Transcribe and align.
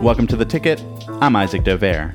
Welcome 0.00 0.26
to 0.28 0.36
The 0.36 0.46
Ticket. 0.46 0.82
I'm 1.20 1.36
Isaac 1.36 1.62
Dovere. 1.62 2.10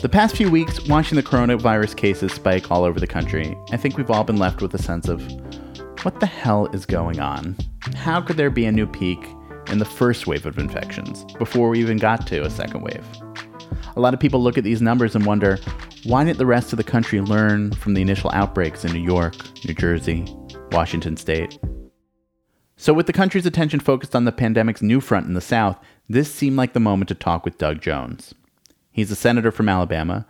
The 0.00 0.08
past 0.08 0.34
few 0.34 0.50
weeks, 0.50 0.88
watching 0.88 1.16
the 1.16 1.22
coronavirus 1.22 1.94
cases 1.94 2.32
spike 2.32 2.70
all 2.70 2.82
over 2.82 2.98
the 2.98 3.06
country, 3.06 3.54
I 3.70 3.76
think 3.76 3.98
we've 3.98 4.10
all 4.10 4.24
been 4.24 4.38
left 4.38 4.62
with 4.62 4.72
a 4.72 4.82
sense 4.82 5.06
of 5.06 5.20
what 6.02 6.18
the 6.18 6.24
hell 6.24 6.64
is 6.68 6.86
going 6.86 7.20
on? 7.20 7.54
How 7.94 8.22
could 8.22 8.38
there 8.38 8.48
be 8.48 8.64
a 8.64 8.72
new 8.72 8.86
peak 8.86 9.22
in 9.66 9.76
the 9.76 9.84
first 9.84 10.26
wave 10.26 10.46
of 10.46 10.56
infections 10.56 11.26
before 11.34 11.68
we 11.68 11.78
even 11.78 11.98
got 11.98 12.26
to 12.28 12.42
a 12.42 12.48
second 12.48 12.80
wave? 12.80 13.04
A 13.96 14.00
lot 14.00 14.14
of 14.14 14.20
people 14.20 14.42
look 14.42 14.56
at 14.56 14.64
these 14.64 14.80
numbers 14.80 15.14
and 15.14 15.26
wonder 15.26 15.58
why 16.04 16.24
didn't 16.24 16.38
the 16.38 16.46
rest 16.46 16.72
of 16.72 16.78
the 16.78 16.84
country 16.84 17.20
learn 17.20 17.70
from 17.72 17.92
the 17.92 18.00
initial 18.00 18.30
outbreaks 18.32 18.82
in 18.82 18.94
New 18.94 19.02
York, 19.02 19.34
New 19.66 19.74
Jersey, 19.74 20.24
Washington 20.72 21.18
state? 21.18 21.58
So, 22.76 22.92
with 22.92 23.06
the 23.06 23.12
country's 23.12 23.46
attention 23.46 23.80
focused 23.80 24.14
on 24.14 24.24
the 24.24 24.32
pandemic's 24.32 24.82
new 24.82 25.00
front 25.00 25.26
in 25.26 25.34
the 25.34 25.40
South, 25.40 25.78
this 26.08 26.32
seemed 26.32 26.56
like 26.56 26.74
the 26.74 26.80
moment 26.80 27.08
to 27.08 27.14
talk 27.14 27.44
with 27.44 27.58
Doug 27.58 27.80
Jones. 27.80 28.34
He's 28.92 29.10
a 29.10 29.16
senator 29.16 29.50
from 29.50 29.68
Alabama, 29.68 30.26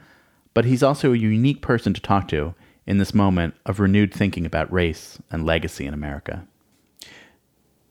but 0.54 0.64
he's 0.64 0.82
also 0.82 1.12
a 1.12 1.16
unique 1.16 1.60
person 1.60 1.92
to 1.92 2.00
talk 2.00 2.28
to 2.28 2.54
in 2.86 2.98
this 2.98 3.12
moment 3.12 3.54
of 3.66 3.80
renewed 3.80 4.14
thinking 4.14 4.46
about 4.46 4.72
race 4.72 5.18
and 5.30 5.44
legacy 5.44 5.86
in 5.86 5.92
America. 5.92 6.46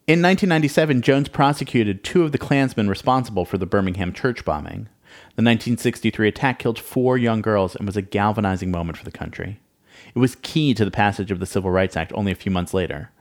In 0.07 0.21
1997, 0.21 1.01
Jones 1.01 1.29
prosecuted 1.29 2.03
two 2.03 2.23
of 2.23 2.31
the 2.31 2.37
Klansmen 2.37 2.87
responsible 2.87 3.43
for 3.43 3.57
the 3.57 3.65
Birmingham 3.65 4.13
church 4.13 4.45
bombing. 4.45 4.87
The 5.35 5.43
1963 5.43 6.27
attack 6.27 6.59
killed 6.59 6.79
four 6.79 7.17
young 7.17 7.41
girls 7.41 7.75
and 7.75 7.85
was 7.85 7.97
a 7.97 8.01
galvanizing 8.01 8.71
moment 8.71 8.97
for 8.97 9.05
the 9.05 9.11
country. 9.11 9.59
It 10.13 10.19
was 10.19 10.35
key 10.35 10.73
to 10.75 10.85
the 10.85 10.91
passage 10.91 11.31
of 11.31 11.39
the 11.39 11.45
Civil 11.45 11.71
Rights 11.71 11.97
Act 11.97 12.13
only 12.13 12.31
a 12.31 12.35
few 12.35 12.51
months 12.51 12.73
later. 12.73 13.11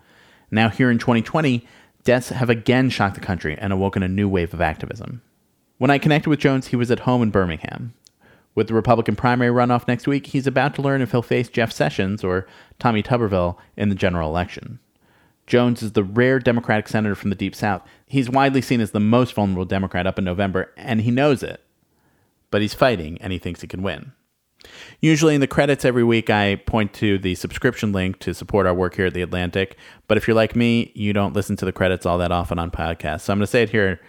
Now, 0.55 0.69
here 0.69 0.89
in 0.89 0.99
2020, 0.99 1.67
deaths 2.05 2.29
have 2.29 2.49
again 2.49 2.89
shocked 2.89 3.17
the 3.17 3.21
country 3.21 3.57
and 3.59 3.73
awoken 3.73 4.05
a 4.05 4.09
new 4.09 4.29
wave 4.29 4.55
of 4.55 4.61
activism. 4.61 5.21
When 5.79 5.91
I 5.91 5.99
connected 5.99 6.31
with 6.31 6.39
Jones, 6.39 6.69
he 6.69 6.77
was 6.77 6.93
at 6.93 7.01
home 7.01 7.23
in 7.23 7.33
Birmingham. 7.33 7.93
With 8.55 8.69
the 8.69 8.75
Republican 8.75 9.17
primary 9.17 9.51
runoff 9.51 9.89
next 9.89 10.07
week, 10.07 10.27
he's 10.29 10.47
about 10.47 10.77
to 10.77 10.83
learn 10.83 11.03
if 11.03 11.11
he'll 11.11 11.23
face 11.23 11.49
Jeff 11.49 11.73
Sessions 11.73 12.23
or 12.23 12.47
Tommy 12.79 13.03
Tuberville 13.03 13.57
in 13.77 13.89
the 13.89 13.97
general 13.97 14.31
election. 14.31 14.79
Jones 15.49 15.83
is 15.83 15.93
the 15.93 16.05
rare 16.05 16.39
Democratic 16.39 16.87
senator 16.87 17.17
from 17.17 17.31
the 17.31 17.37
Deep 17.37 17.57
South. 17.57 17.83
He's 18.07 18.31
widely 18.31 18.63
seen 18.63 18.81
as 18.81 18.93
the 18.93 19.01
most 19.01 19.35
vulnerable 19.35 19.65
Democrat 19.65 20.07
up 20.07 20.21
in 20.21 20.25
November, 20.25 20.73
and 20.77 21.01
he 21.01 21.11
knows 21.11 21.43
it. 21.43 21.65
But 22.53 22.63
he's 22.63 22.75
fighting, 22.75 23.21
and 23.21 23.33
he 23.33 23.41
thinks 23.41 23.61
he 23.61 23.67
can 23.67 23.83
win. 23.83 24.13
Usually 25.01 25.35
in 25.35 25.41
the 25.41 25.47
credits 25.47 25.85
every 25.85 26.05
week, 26.05 26.31
I 26.31 26.57
point 26.57 26.93
to 26.95 27.19
the 27.19 27.35
subscription 27.35 27.93
link 27.93 28.19
to 28.21 28.35
support 28.35 28.67
our 28.67 28.75
work 28.75 28.97
here 28.97 29.07
at 29.07 29.15
The 29.15 29.23
Atlantic. 29.23 29.77
But 30.09 30.17
if 30.17 30.27
you're 30.27 30.35
like 30.35 30.57
me, 30.57 30.93
you 30.95 31.13
don't 31.13 31.35
listen 31.35 31.57
to 31.57 31.65
the 31.65 31.73
credits 31.73 32.07
all 32.07 32.19
that 32.19 32.33
often 32.33 32.59
on 32.59 32.71
podcasts. 32.71 33.23
So 33.23 33.33
I'm 33.33 33.39
going 33.39 33.45
to 33.47 33.51
say 33.51 33.63
it 33.63 33.71
here. 33.71 34.01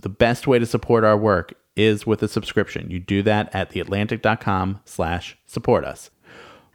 The 0.00 0.08
best 0.08 0.46
way 0.46 0.58
to 0.58 0.66
support 0.66 1.04
our 1.04 1.16
work 1.16 1.54
is 1.76 2.06
with 2.06 2.22
a 2.22 2.28
subscription. 2.28 2.90
You 2.90 2.98
do 2.98 3.22
that 3.22 3.54
at 3.54 3.70
theatlantic.com 3.70 4.80
slash 4.84 5.36
support 5.46 5.84
us. 5.84 6.10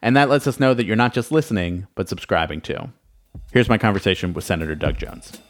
And 0.02 0.16
that 0.16 0.30
lets 0.30 0.48
us 0.48 0.59
know 0.59 0.73
that 0.73 0.86
you're 0.86 0.96
not 0.96 1.14
just 1.14 1.31
listening, 1.31 1.88
but 1.96 2.08
subscribing 2.08 2.62
too. 2.62 2.91
Here's 3.52 3.69
my 3.69 3.78
conversation 3.78 4.34
with 4.34 4.44
Senator 4.44 4.75
Doug 4.75 4.97
Jones. 4.97 5.41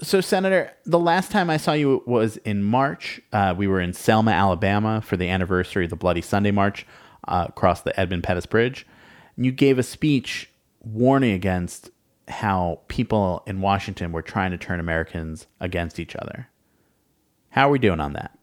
So, 0.00 0.20
Senator, 0.20 0.70
the 0.86 0.98
last 0.98 1.32
time 1.32 1.50
I 1.50 1.56
saw 1.56 1.72
you 1.72 2.04
was 2.06 2.36
in 2.38 2.62
March. 2.62 3.20
Uh, 3.32 3.52
we 3.56 3.66
were 3.66 3.80
in 3.80 3.92
Selma, 3.92 4.30
Alabama 4.30 5.00
for 5.00 5.16
the 5.16 5.28
anniversary 5.28 5.84
of 5.84 5.90
the 5.90 5.96
Bloody 5.96 6.20
Sunday 6.20 6.52
March 6.52 6.86
uh, 7.26 7.46
across 7.48 7.82
the 7.82 7.98
Edmund 7.98 8.22
Pettus 8.22 8.46
Bridge. 8.46 8.86
And 9.36 9.44
you 9.44 9.50
gave 9.50 9.76
a 9.76 9.82
speech 9.82 10.50
warning 10.80 11.32
against 11.32 11.90
how 12.28 12.80
people 12.86 13.42
in 13.44 13.60
Washington 13.60 14.12
were 14.12 14.22
trying 14.22 14.52
to 14.52 14.58
turn 14.58 14.78
Americans 14.78 15.48
against 15.58 15.98
each 15.98 16.14
other. 16.14 16.48
How 17.50 17.68
are 17.68 17.72
we 17.72 17.80
doing 17.80 17.98
on 17.98 18.12
that? 18.12 18.38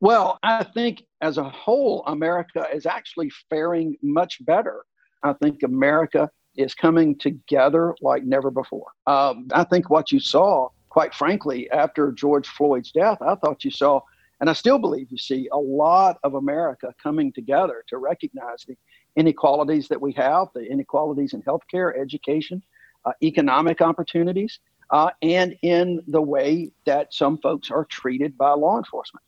Well, 0.00 0.38
I 0.42 0.64
think 0.64 1.02
as 1.20 1.36
a 1.36 1.44
whole, 1.44 2.04
America 2.06 2.66
is 2.72 2.86
actually 2.86 3.30
faring 3.50 3.98
much 4.02 4.42
better. 4.46 4.84
I 5.22 5.34
think 5.34 5.62
America 5.62 6.30
is 6.56 6.74
coming 6.74 7.18
together 7.18 7.94
like 8.00 8.24
never 8.24 8.50
before. 8.50 8.86
Um, 9.06 9.48
I 9.52 9.64
think 9.64 9.90
what 9.90 10.10
you 10.10 10.20
saw 10.20 10.70
quite 10.96 11.12
frankly, 11.12 11.70
after 11.72 12.10
George 12.10 12.48
Floyd's 12.48 12.90
death, 12.90 13.18
I 13.20 13.34
thought 13.34 13.66
you 13.66 13.70
saw, 13.70 14.00
and 14.40 14.48
I 14.48 14.54
still 14.54 14.78
believe 14.78 15.08
you 15.10 15.18
see, 15.18 15.46
a 15.52 15.58
lot 15.58 16.16
of 16.24 16.32
America 16.32 16.94
coming 17.02 17.30
together 17.34 17.84
to 17.88 17.98
recognize 17.98 18.64
the 18.66 18.78
inequalities 19.14 19.88
that 19.88 20.00
we 20.00 20.12
have, 20.12 20.48
the 20.54 20.62
inequalities 20.62 21.34
in 21.34 21.42
healthcare, 21.42 21.92
education, 22.00 22.62
uh, 23.04 23.12
economic 23.22 23.82
opportunities, 23.82 24.58
uh, 24.88 25.10
and 25.20 25.54
in 25.60 26.02
the 26.08 26.22
way 26.22 26.70
that 26.86 27.12
some 27.12 27.36
folks 27.42 27.70
are 27.70 27.84
treated 27.84 28.34
by 28.38 28.52
law 28.52 28.78
enforcement. 28.78 29.22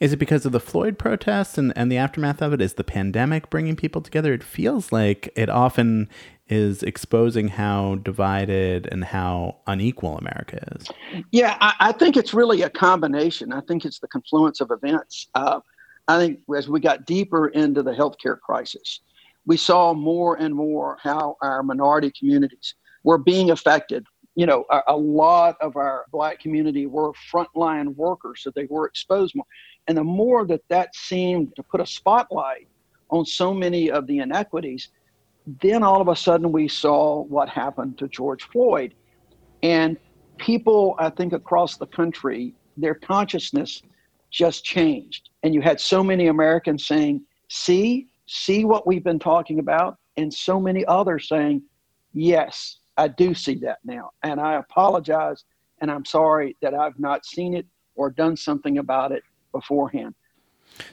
Is 0.00 0.12
it 0.12 0.18
because 0.18 0.46
of 0.46 0.52
the 0.52 0.60
Floyd 0.60 0.98
protests 0.98 1.58
and, 1.58 1.72
and 1.76 1.90
the 1.92 1.98
aftermath 1.98 2.40
of 2.40 2.52
it? 2.52 2.60
Is 2.60 2.74
the 2.74 2.84
pandemic 2.84 3.50
bringing 3.50 3.76
people 3.76 4.00
together? 4.00 4.32
It 4.32 4.42
feels 4.42 4.92
like 4.92 5.32
it 5.36 5.48
often 5.48 6.08
is 6.48 6.82
exposing 6.82 7.48
how 7.48 7.96
divided 7.96 8.86
and 8.90 9.04
how 9.04 9.56
unequal 9.66 10.16
America 10.18 10.62
is. 10.76 10.88
Yeah, 11.32 11.56
I, 11.60 11.74
I 11.80 11.92
think 11.92 12.16
it's 12.16 12.32
really 12.32 12.62
a 12.62 12.70
combination. 12.70 13.52
I 13.52 13.60
think 13.62 13.84
it's 13.84 13.98
the 13.98 14.08
confluence 14.08 14.60
of 14.60 14.70
events. 14.70 15.28
Uh, 15.34 15.60
I 16.08 16.18
think 16.18 16.40
as 16.56 16.68
we 16.68 16.80
got 16.80 17.04
deeper 17.04 17.48
into 17.48 17.82
the 17.82 17.92
healthcare 17.92 18.38
crisis, 18.38 19.00
we 19.44 19.56
saw 19.56 19.92
more 19.92 20.36
and 20.36 20.54
more 20.54 20.98
how 21.02 21.36
our 21.42 21.62
minority 21.62 22.12
communities 22.16 22.74
were 23.02 23.18
being 23.18 23.50
affected. 23.50 24.06
You 24.36 24.46
know, 24.46 24.64
a, 24.70 24.82
a 24.88 24.96
lot 24.96 25.56
of 25.60 25.76
our 25.76 26.04
black 26.12 26.38
community 26.38 26.86
were 26.86 27.12
frontline 27.32 27.96
workers, 27.96 28.42
so 28.42 28.52
they 28.54 28.66
were 28.70 28.86
exposed 28.86 29.34
more. 29.34 29.46
And 29.88 29.96
the 29.96 30.04
more 30.04 30.46
that 30.46 30.62
that 30.68 30.94
seemed 30.94 31.56
to 31.56 31.62
put 31.62 31.80
a 31.80 31.86
spotlight 31.86 32.68
on 33.10 33.24
so 33.24 33.52
many 33.52 33.90
of 33.90 34.06
the 34.06 34.18
inequities, 34.18 34.90
then 35.62 35.82
all 35.82 36.00
of 36.00 36.08
a 36.08 36.16
sudden 36.16 36.52
we 36.52 36.68
saw 36.68 37.22
what 37.22 37.48
happened 37.48 37.98
to 37.98 38.08
George 38.08 38.44
Floyd. 38.44 38.94
And 39.62 39.96
people, 40.38 40.96
I 40.98 41.10
think, 41.10 41.32
across 41.32 41.76
the 41.76 41.86
country, 41.86 42.54
their 42.76 42.94
consciousness 42.94 43.82
just 44.30 44.64
changed. 44.64 45.30
And 45.42 45.54
you 45.54 45.60
had 45.60 45.80
so 45.80 46.02
many 46.02 46.26
Americans 46.26 46.86
saying, 46.86 47.22
see, 47.48 48.08
see 48.26 48.64
what 48.64 48.86
we've 48.86 49.04
been 49.04 49.18
talking 49.18 49.60
about. 49.60 49.96
And 50.16 50.32
so 50.32 50.60
many 50.60 50.84
others 50.86 51.28
saying, 51.28 51.62
yes, 52.12 52.78
I 52.96 53.08
do 53.08 53.34
see 53.34 53.56
that 53.56 53.78
now. 53.84 54.10
And 54.22 54.40
I 54.40 54.54
apologize. 54.54 55.44
And 55.80 55.90
I'm 55.90 56.04
sorry 56.04 56.56
that 56.62 56.74
I've 56.74 56.98
not 56.98 57.26
seen 57.26 57.54
it 57.54 57.66
or 57.94 58.10
done 58.10 58.36
something 58.36 58.78
about 58.78 59.12
it 59.12 59.22
beforehand. 59.52 60.14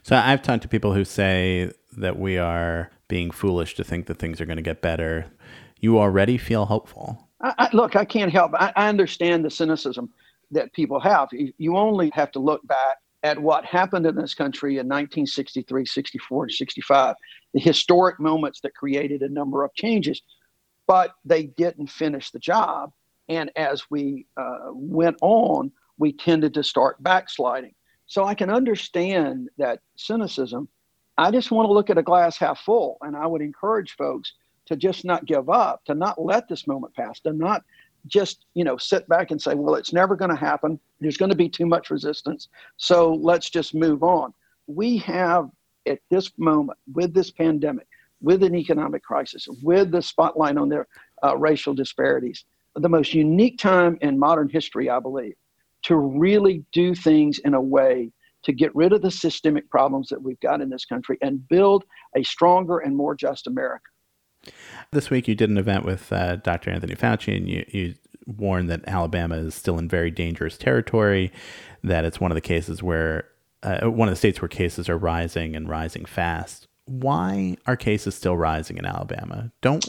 So 0.02 0.16
I've 0.16 0.42
talked 0.42 0.64
to 0.64 0.68
people 0.68 0.94
who 0.94 1.06
say 1.06 1.72
that 1.98 2.18
we 2.18 2.38
are 2.38 2.92
being 3.08 3.32
foolish 3.32 3.76
to 3.76 3.84
think 3.84 4.08
that 4.08 4.20
things 4.20 4.42
are 4.42 4.46
going 4.46 4.58
to 4.58 4.64
get 4.64 4.82
better. 4.82 5.26
You 5.80 6.00
already 6.00 6.38
feel 6.38 6.66
hopeful. 6.66 7.30
I, 7.42 7.54
I, 7.58 7.70
look, 7.74 7.96
I 7.96 8.06
can't 8.06 8.32
help. 8.32 8.54
I, 8.56 8.72
I 8.76 8.90
understand 8.90 9.44
the 9.44 9.50
cynicism 9.50 10.10
that 10.52 10.74
people 10.74 11.00
have. 11.00 11.30
You 11.32 11.78
only 11.78 12.12
have 12.14 12.32
to 12.34 12.40
look 12.40 12.66
back 12.68 12.98
at 13.24 13.40
what 13.40 13.66
happened 13.66 14.06
in 14.06 14.16
this 14.16 14.34
country 14.34 14.74
in 14.74 14.88
1963, 14.88 15.86
64, 15.86 16.44
and 16.44 16.52
65, 16.52 17.16
the 17.54 17.60
historic 17.60 18.20
moments 18.20 18.60
that 18.62 18.76
created 18.76 19.22
a 19.22 19.30
number 19.30 19.64
of 19.64 19.74
changes, 19.74 20.22
but 20.88 21.16
they 21.26 21.44
didn't 21.44 21.88
finish 21.88 22.32
the 22.32 22.40
job. 22.40 22.92
And 23.30 23.52
as 23.56 23.90
we 23.90 24.26
uh, 24.38 24.70
went 24.72 25.18
on, 25.22 25.72
we 25.98 26.12
tended 26.12 26.54
to 26.56 26.64
start 26.64 27.02
backsliding. 27.02 27.74
So 28.06 28.26
I 28.26 28.36
can 28.36 28.50
understand 28.50 29.50
that 29.58 29.80
cynicism. 29.96 30.68
I 31.18 31.32
just 31.32 31.52
want 31.52 31.68
to 31.68 31.74
look 31.74 31.90
at 31.90 31.98
a 31.98 32.04
glass 32.04 32.38
half 32.38 32.60
full, 32.60 32.98
and 33.02 33.16
I 33.16 33.26
would 33.26 33.42
encourage 33.42 33.96
folks 33.96 34.34
to 34.66 34.76
just 34.76 35.06
not 35.06 35.26
give 35.26 35.50
up, 35.50 35.84
to 35.86 35.94
not 35.94 36.22
let 36.22 36.48
this 36.50 36.68
moment 36.68 36.96
pass, 36.96 37.20
to 37.22 37.34
not 37.34 37.64
just 38.08 38.46
you 38.54 38.64
know 38.64 38.78
sit 38.78 39.08
back 39.08 39.32
and 39.32 39.42
say, 39.42 39.56
well, 39.56 39.76
it's 39.76 39.94
never 39.94 40.16
going 40.16 40.32
to 40.32 40.36
happen. 40.38 40.80
There's 41.00 41.18
going 41.18 41.30
to 41.32 41.38
be 41.38 41.50
too 41.50 41.66
much 41.66 41.90
resistance, 41.90 42.50
so 42.78 43.14
let's 43.14 43.50
just 43.50 43.74
move 43.74 44.04
on. 44.04 44.34
We 44.68 44.98
have 45.00 45.50
at 45.86 46.00
this 46.10 46.32
moment 46.38 46.80
with 46.94 47.14
this 47.14 47.32
pandemic, 47.32 47.88
with 48.24 48.42
an 48.42 48.56
economic 48.56 49.04
crisis, 49.04 49.48
with 49.62 49.92
the 49.92 50.02
spotlight 50.02 50.58
on 50.58 50.70
their 50.70 50.88
uh, 51.24 51.38
racial 51.38 51.74
disparities, 51.74 52.46
the 52.76 52.90
most 52.90 53.14
unique 53.14 53.60
time 53.60 53.98
in 54.02 54.18
modern 54.18 54.50
history, 54.50 54.90
I 54.90 55.00
believe, 55.00 55.36
to 55.84 55.96
really 55.98 56.64
do 56.72 56.96
things 56.96 57.38
in 57.40 57.54
a 57.54 57.62
way 57.62 58.12
to 58.44 58.54
get 58.54 58.76
rid 58.76 58.94
of 58.94 59.02
the 59.02 59.12
systemic 59.12 59.70
problems 59.70 60.10
that 60.10 60.22
we've 60.22 60.40
got 60.40 60.62
in 60.62 60.70
this 60.70 60.86
country 60.86 61.18
and 61.22 61.48
build 61.48 61.84
a 62.16 62.24
stronger 62.24 62.80
and 62.80 62.96
more 62.96 63.16
just 63.16 63.46
America. 63.48 63.86
This 64.92 65.10
week, 65.10 65.28
you 65.28 65.36
did 65.36 65.50
an 65.50 65.58
event 65.58 65.86
with 65.86 66.12
uh, 66.12 66.38
Dr. 66.38 66.72
Anthony 66.72 66.96
Fauci, 66.96 67.36
and 67.36 67.50
you, 67.50 67.66
you 67.70 67.96
warned 68.26 68.70
that 68.70 68.82
Alabama 68.88 69.36
is 69.36 69.56
still 69.56 69.78
in 69.78 69.88
very 69.88 70.12
dangerous 70.12 70.58
territory, 70.58 71.32
that 71.84 72.06
it's 72.06 72.20
one 72.20 72.32
of 72.32 72.36
the 72.36 72.42
cases 72.42 72.84
where, 72.84 73.28
uh, 73.64 73.90
one 73.90 74.08
of 74.08 74.12
the 74.12 74.18
states 74.18 74.42
where 74.42 74.50
cases 74.50 74.90
are 74.90 74.98
rising 74.98 75.56
and 75.56 75.70
rising 75.70 76.06
fast. 76.06 76.68
Why 76.86 77.58
are 77.66 77.76
cases 77.76 78.16
still 78.16 78.38
rising 78.38 78.78
in 78.78 78.86
Alabama? 78.86 79.52
Don't 79.62 79.86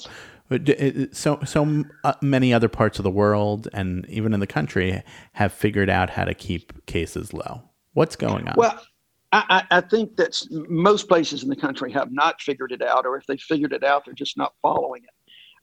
so 1.12 1.40
so 1.44 1.84
uh, 2.04 2.14
many 2.20 2.52
other 2.52 2.68
parts 2.68 2.98
of 2.98 3.02
the 3.02 3.10
world 3.10 3.68
and 3.72 4.06
even 4.08 4.34
in 4.34 4.40
the 4.40 4.46
country 4.46 5.02
have 5.32 5.52
figured 5.52 5.88
out 5.88 6.10
how 6.10 6.24
to 6.24 6.34
keep 6.34 6.84
cases 6.86 7.32
low. 7.32 7.62
What's 7.94 8.16
going 8.16 8.48
on? 8.48 8.54
Well, 8.56 8.80
I, 9.32 9.64
I 9.70 9.80
think 9.80 10.16
that 10.16 10.40
most 10.68 11.08
places 11.08 11.42
in 11.42 11.48
the 11.48 11.56
country 11.56 11.90
have 11.92 12.12
not 12.12 12.40
figured 12.40 12.70
it 12.70 12.82
out, 12.82 13.04
or 13.04 13.16
if 13.16 13.26
they 13.26 13.36
figured 13.36 13.72
it 13.72 13.82
out, 13.82 14.04
they're 14.04 14.14
just 14.14 14.36
not 14.36 14.52
following 14.62 15.02
it. 15.02 15.10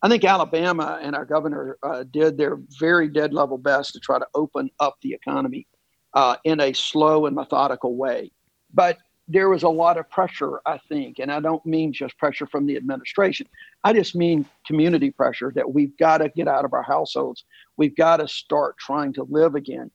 I 0.01 0.09
think 0.09 0.25
Alabama 0.25 0.99
and 1.01 1.15
our 1.15 1.25
governor 1.25 1.77
uh, 1.83 2.03
did 2.11 2.37
their 2.37 2.59
very 2.79 3.07
dead 3.07 3.33
level 3.33 3.57
best 3.57 3.93
to 3.93 3.99
try 3.99 4.19
to 4.19 4.27
open 4.33 4.69
up 4.79 4.95
the 5.01 5.13
economy 5.13 5.67
uh, 6.15 6.35
in 6.43 6.59
a 6.59 6.73
slow 6.73 7.27
and 7.27 7.35
methodical 7.35 7.95
way. 7.95 8.31
But 8.73 8.97
there 9.31 9.49
was 9.49 9.63
a 9.63 9.69
lot 9.69 9.97
of 9.97 10.09
pressure, 10.09 10.59
I 10.65 10.77
think, 10.77 11.19
and 11.19 11.31
I 11.31 11.39
don't 11.39 11.65
mean 11.65 11.93
just 11.93 12.17
pressure 12.17 12.45
from 12.45 12.65
the 12.65 12.75
administration. 12.75 13.47
I 13.83 13.93
just 13.93 14.13
mean 14.13 14.45
community 14.67 15.09
pressure 15.09 15.53
that 15.55 15.73
we've 15.73 15.95
got 15.97 16.17
to 16.17 16.29
get 16.29 16.49
out 16.49 16.65
of 16.65 16.73
our 16.73 16.83
households. 16.83 17.45
We've 17.77 17.95
got 17.95 18.17
to 18.17 18.27
start 18.27 18.77
trying 18.77 19.13
to 19.13 19.23
live 19.29 19.55
again. 19.55 19.89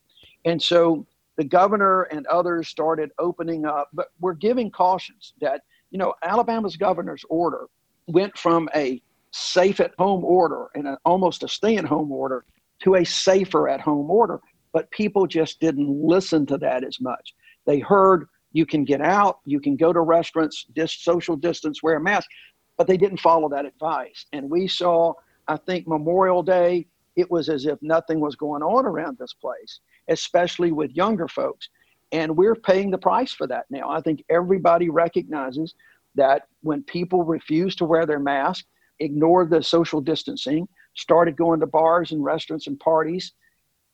And 0.46 0.60
so 0.60 1.06
the 1.36 1.44
governor 1.44 2.04
and 2.04 2.26
others 2.28 2.68
started 2.68 3.10
opening 3.18 3.66
up, 3.66 3.90
but 3.92 4.08
we're 4.20 4.32
giving 4.32 4.70
cautions 4.70 5.34
that, 5.42 5.62
you 5.90 5.98
know, 5.98 6.14
Alabama's 6.22 6.76
governor's 6.76 7.24
order 7.28 7.66
went 8.06 8.36
from 8.38 8.70
a 8.74 9.02
safe 9.32 9.80
at 9.80 9.92
home 9.98 10.24
order 10.24 10.68
and 10.74 10.88
a, 10.88 10.98
almost 11.04 11.42
a 11.42 11.48
stay 11.48 11.76
at 11.76 11.84
home 11.84 12.10
order 12.10 12.46
to 12.84 12.94
a 12.94 13.04
safer 13.04 13.68
at 13.68 13.82
home 13.82 14.10
order. 14.10 14.40
But 14.72 14.90
people 14.92 15.26
just 15.26 15.60
didn't 15.60 15.90
listen 15.90 16.46
to 16.46 16.56
that 16.58 16.84
as 16.84 17.00
much. 17.02 17.34
They 17.66 17.80
heard 17.80 18.28
you 18.52 18.66
can 18.66 18.84
get 18.84 19.00
out, 19.00 19.40
you 19.44 19.60
can 19.60 19.76
go 19.76 19.92
to 19.92 20.00
restaurants, 20.00 20.66
dis- 20.74 21.02
social 21.02 21.36
distance, 21.36 21.82
wear 21.82 21.96
a 21.96 22.00
mask, 22.00 22.28
but 22.76 22.86
they 22.86 22.96
didn't 22.96 23.20
follow 23.20 23.48
that 23.48 23.66
advice. 23.66 24.26
And 24.32 24.50
we 24.50 24.68
saw, 24.68 25.14
I 25.48 25.56
think, 25.56 25.86
Memorial 25.86 26.42
Day, 26.42 26.86
it 27.16 27.30
was 27.30 27.48
as 27.48 27.66
if 27.66 27.78
nothing 27.82 28.20
was 28.20 28.36
going 28.36 28.62
on 28.62 28.86
around 28.86 29.18
this 29.18 29.32
place 29.32 29.80
especially 30.08 30.72
with 30.72 30.90
younger 30.92 31.28
folks. 31.28 31.68
And 32.12 32.36
we're 32.36 32.54
paying 32.54 32.90
the 32.90 32.98
price 32.98 33.32
for 33.32 33.46
that 33.48 33.66
now. 33.70 33.90
I 33.90 34.00
think 34.00 34.24
everybody 34.30 34.88
recognizes 34.90 35.74
that 36.14 36.46
when 36.62 36.82
people 36.82 37.24
refuse 37.24 37.74
to 37.76 37.84
wear 37.84 38.06
their 38.06 38.20
mask, 38.20 38.64
ignore 39.00 39.44
the 39.44 39.62
social 39.62 40.00
distancing, 40.00 40.68
started 40.94 41.36
going 41.36 41.60
to 41.60 41.66
bars 41.66 42.12
and 42.12 42.24
restaurants 42.24 42.68
and 42.68 42.78
parties, 42.78 43.32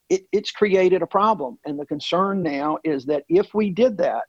it, 0.08 0.22
it's 0.30 0.50
created 0.50 1.02
a 1.02 1.06
problem. 1.06 1.58
And 1.64 1.78
the 1.78 1.86
concern 1.86 2.42
now 2.42 2.78
is 2.84 3.06
that 3.06 3.24
if 3.28 3.54
we 3.54 3.70
did 3.70 3.96
that 3.98 4.24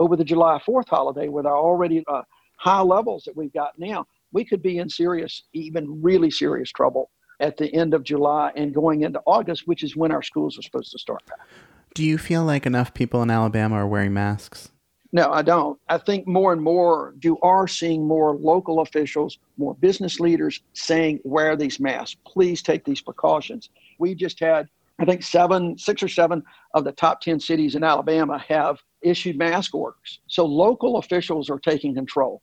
over 0.00 0.16
the 0.16 0.24
July 0.24 0.58
4th 0.66 0.88
holiday 0.88 1.28
with 1.28 1.46
our 1.46 1.56
already 1.56 2.02
uh, 2.08 2.22
high 2.56 2.80
levels 2.80 3.22
that 3.24 3.36
we've 3.36 3.52
got 3.52 3.78
now, 3.78 4.06
we 4.32 4.44
could 4.44 4.62
be 4.62 4.78
in 4.78 4.88
serious, 4.88 5.44
even 5.52 6.00
really 6.02 6.30
serious 6.30 6.72
trouble 6.72 7.10
at 7.38 7.58
the 7.58 7.72
end 7.74 7.92
of 7.92 8.02
July 8.02 8.50
and 8.56 8.74
going 8.74 9.02
into 9.02 9.20
August, 9.26 9.68
which 9.68 9.82
is 9.82 9.94
when 9.96 10.10
our 10.10 10.22
schools 10.22 10.58
are 10.58 10.62
supposed 10.62 10.90
to 10.92 10.98
start 10.98 11.24
back. 11.26 11.46
Do 11.94 12.02
you 12.02 12.16
feel 12.16 12.44
like 12.44 12.64
enough 12.64 12.94
people 12.94 13.22
in 13.22 13.30
Alabama 13.30 13.76
are 13.76 13.86
wearing 13.86 14.14
masks? 14.14 14.70
No, 15.12 15.30
I 15.30 15.42
don't. 15.42 15.78
I 15.88 15.98
think 15.98 16.26
more 16.26 16.52
and 16.52 16.62
more 16.62 17.14
you 17.22 17.38
are 17.42 17.68
seeing 17.68 18.06
more 18.06 18.36
local 18.36 18.80
officials, 18.80 19.38
more 19.58 19.74
business 19.74 20.18
leaders 20.18 20.62
saying, 20.72 21.20
wear 21.24 21.56
these 21.56 21.78
masks. 21.78 22.16
Please 22.24 22.62
take 22.62 22.84
these 22.84 23.02
precautions. 23.02 23.68
We 23.98 24.14
just 24.14 24.40
had, 24.40 24.68
I 24.98 25.04
think, 25.04 25.24
seven, 25.24 25.76
six 25.76 26.02
or 26.02 26.08
seven 26.08 26.42
of 26.74 26.84
the 26.84 26.92
top 26.92 27.20
10 27.20 27.40
cities 27.40 27.74
in 27.74 27.84
Alabama 27.84 28.38
have 28.48 28.78
issued 29.02 29.38
mask 29.38 29.74
orders. 29.74 30.20
So 30.26 30.44
local 30.44 30.96
officials 30.96 31.50
are 31.50 31.58
taking 31.58 31.94
control. 31.94 32.42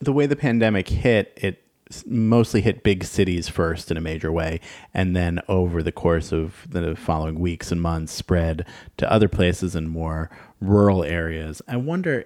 The 0.00 0.12
way 0.12 0.26
the 0.26 0.36
pandemic 0.36 0.88
hit, 0.88 1.32
it 1.36 1.62
mostly 2.04 2.60
hit 2.60 2.82
big 2.82 3.04
cities 3.04 3.48
first 3.48 3.90
in 3.90 3.96
a 3.96 4.00
major 4.00 4.32
way, 4.32 4.60
and 4.92 5.14
then 5.14 5.40
over 5.48 5.82
the 5.82 5.92
course 5.92 6.32
of 6.32 6.66
the 6.68 6.96
following 6.96 7.38
weeks 7.38 7.70
and 7.70 7.80
months, 7.80 8.12
spread 8.12 8.66
to 8.96 9.10
other 9.10 9.28
places 9.28 9.76
and 9.76 9.88
more 9.88 10.30
rural 10.60 11.04
areas. 11.04 11.62
I 11.68 11.76
wonder, 11.76 12.24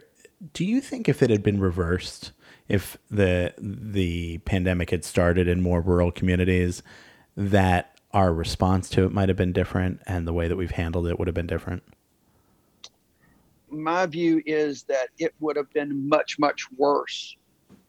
do 0.54 0.64
you 0.64 0.80
think 0.80 1.08
if 1.08 1.22
it 1.22 1.30
had 1.30 1.42
been 1.42 1.60
reversed, 1.60 2.32
if 2.68 2.96
the 3.10 3.52
the 3.58 4.38
pandemic 4.38 4.90
had 4.90 5.04
started 5.04 5.46
in 5.48 5.60
more 5.60 5.80
rural 5.80 6.10
communities, 6.10 6.82
that 7.36 7.98
our 8.12 8.32
response 8.32 8.88
to 8.90 9.04
it 9.04 9.12
might 9.12 9.28
have 9.28 9.36
been 9.36 9.52
different, 9.52 10.00
and 10.06 10.26
the 10.26 10.32
way 10.32 10.48
that 10.48 10.56
we've 10.56 10.70
handled 10.70 11.06
it 11.06 11.18
would 11.18 11.28
have 11.28 11.34
been 11.34 11.46
different? 11.46 11.82
My 13.70 14.06
view 14.06 14.42
is 14.46 14.84
that 14.84 15.08
it 15.18 15.34
would 15.40 15.56
have 15.56 15.70
been 15.72 16.08
much, 16.08 16.38
much 16.38 16.66
worse 16.76 17.36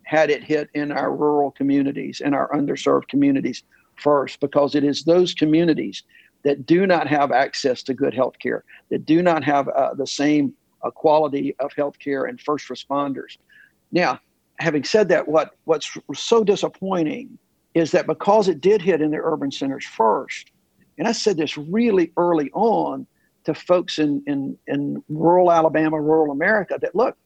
had 0.04 0.30
it 0.30 0.44
hit 0.44 0.70
in 0.74 0.92
our 0.92 1.16
rural 1.16 1.52
communities 1.52 2.22
and 2.24 2.36
our 2.36 2.52
underserved 2.52 3.08
communities 3.08 3.64
first, 3.96 4.40
because 4.40 4.76
it 4.76 4.84
is 4.84 5.04
those 5.04 5.34
communities 5.34 6.04
that 6.44 6.66
do 6.66 6.88
not 6.88 7.08
have 7.08 7.32
access 7.32 7.84
to 7.84 7.94
good 7.94 8.14
health 8.14 8.38
care, 8.40 8.64
that 8.90 9.06
do 9.06 9.22
not 9.22 9.44
have 9.44 9.68
uh, 9.70 9.94
the 9.94 10.08
same 10.08 10.54
uh, 10.84 10.90
quality 10.90 11.56
of 11.60 11.72
health 11.74 11.98
care 12.00 12.26
and 12.26 12.42
first 12.42 12.68
responders. 12.68 13.38
Now, 13.92 14.20
having 14.60 14.84
said 14.84 15.08
that, 15.10 15.28
what, 15.28 15.52
what's 15.66 15.98
so 16.16 16.44
disappointing 16.44 17.38
is 17.74 17.92
that 17.92 18.08
because 18.08 18.48
it 18.48 18.60
did 18.60 18.82
hit 18.82 19.02
in 19.02 19.12
the 19.12 19.18
urban 19.18 19.52
centers 19.52 19.86
first, 19.86 20.52
and 20.98 21.08
I 21.08 21.12
said 21.14 21.38
this 21.38 21.58
really 21.58 22.12
early 22.18 22.52
on 22.52 23.08
to 23.46 23.54
folks 23.54 24.00
in, 24.00 24.24
in, 24.28 24.58
in 24.68 25.04
rural 25.10 25.52
Alabama, 25.52 26.00
rural 26.00 26.32
America, 26.32 26.78
that 26.82 26.96
look, 26.96 27.18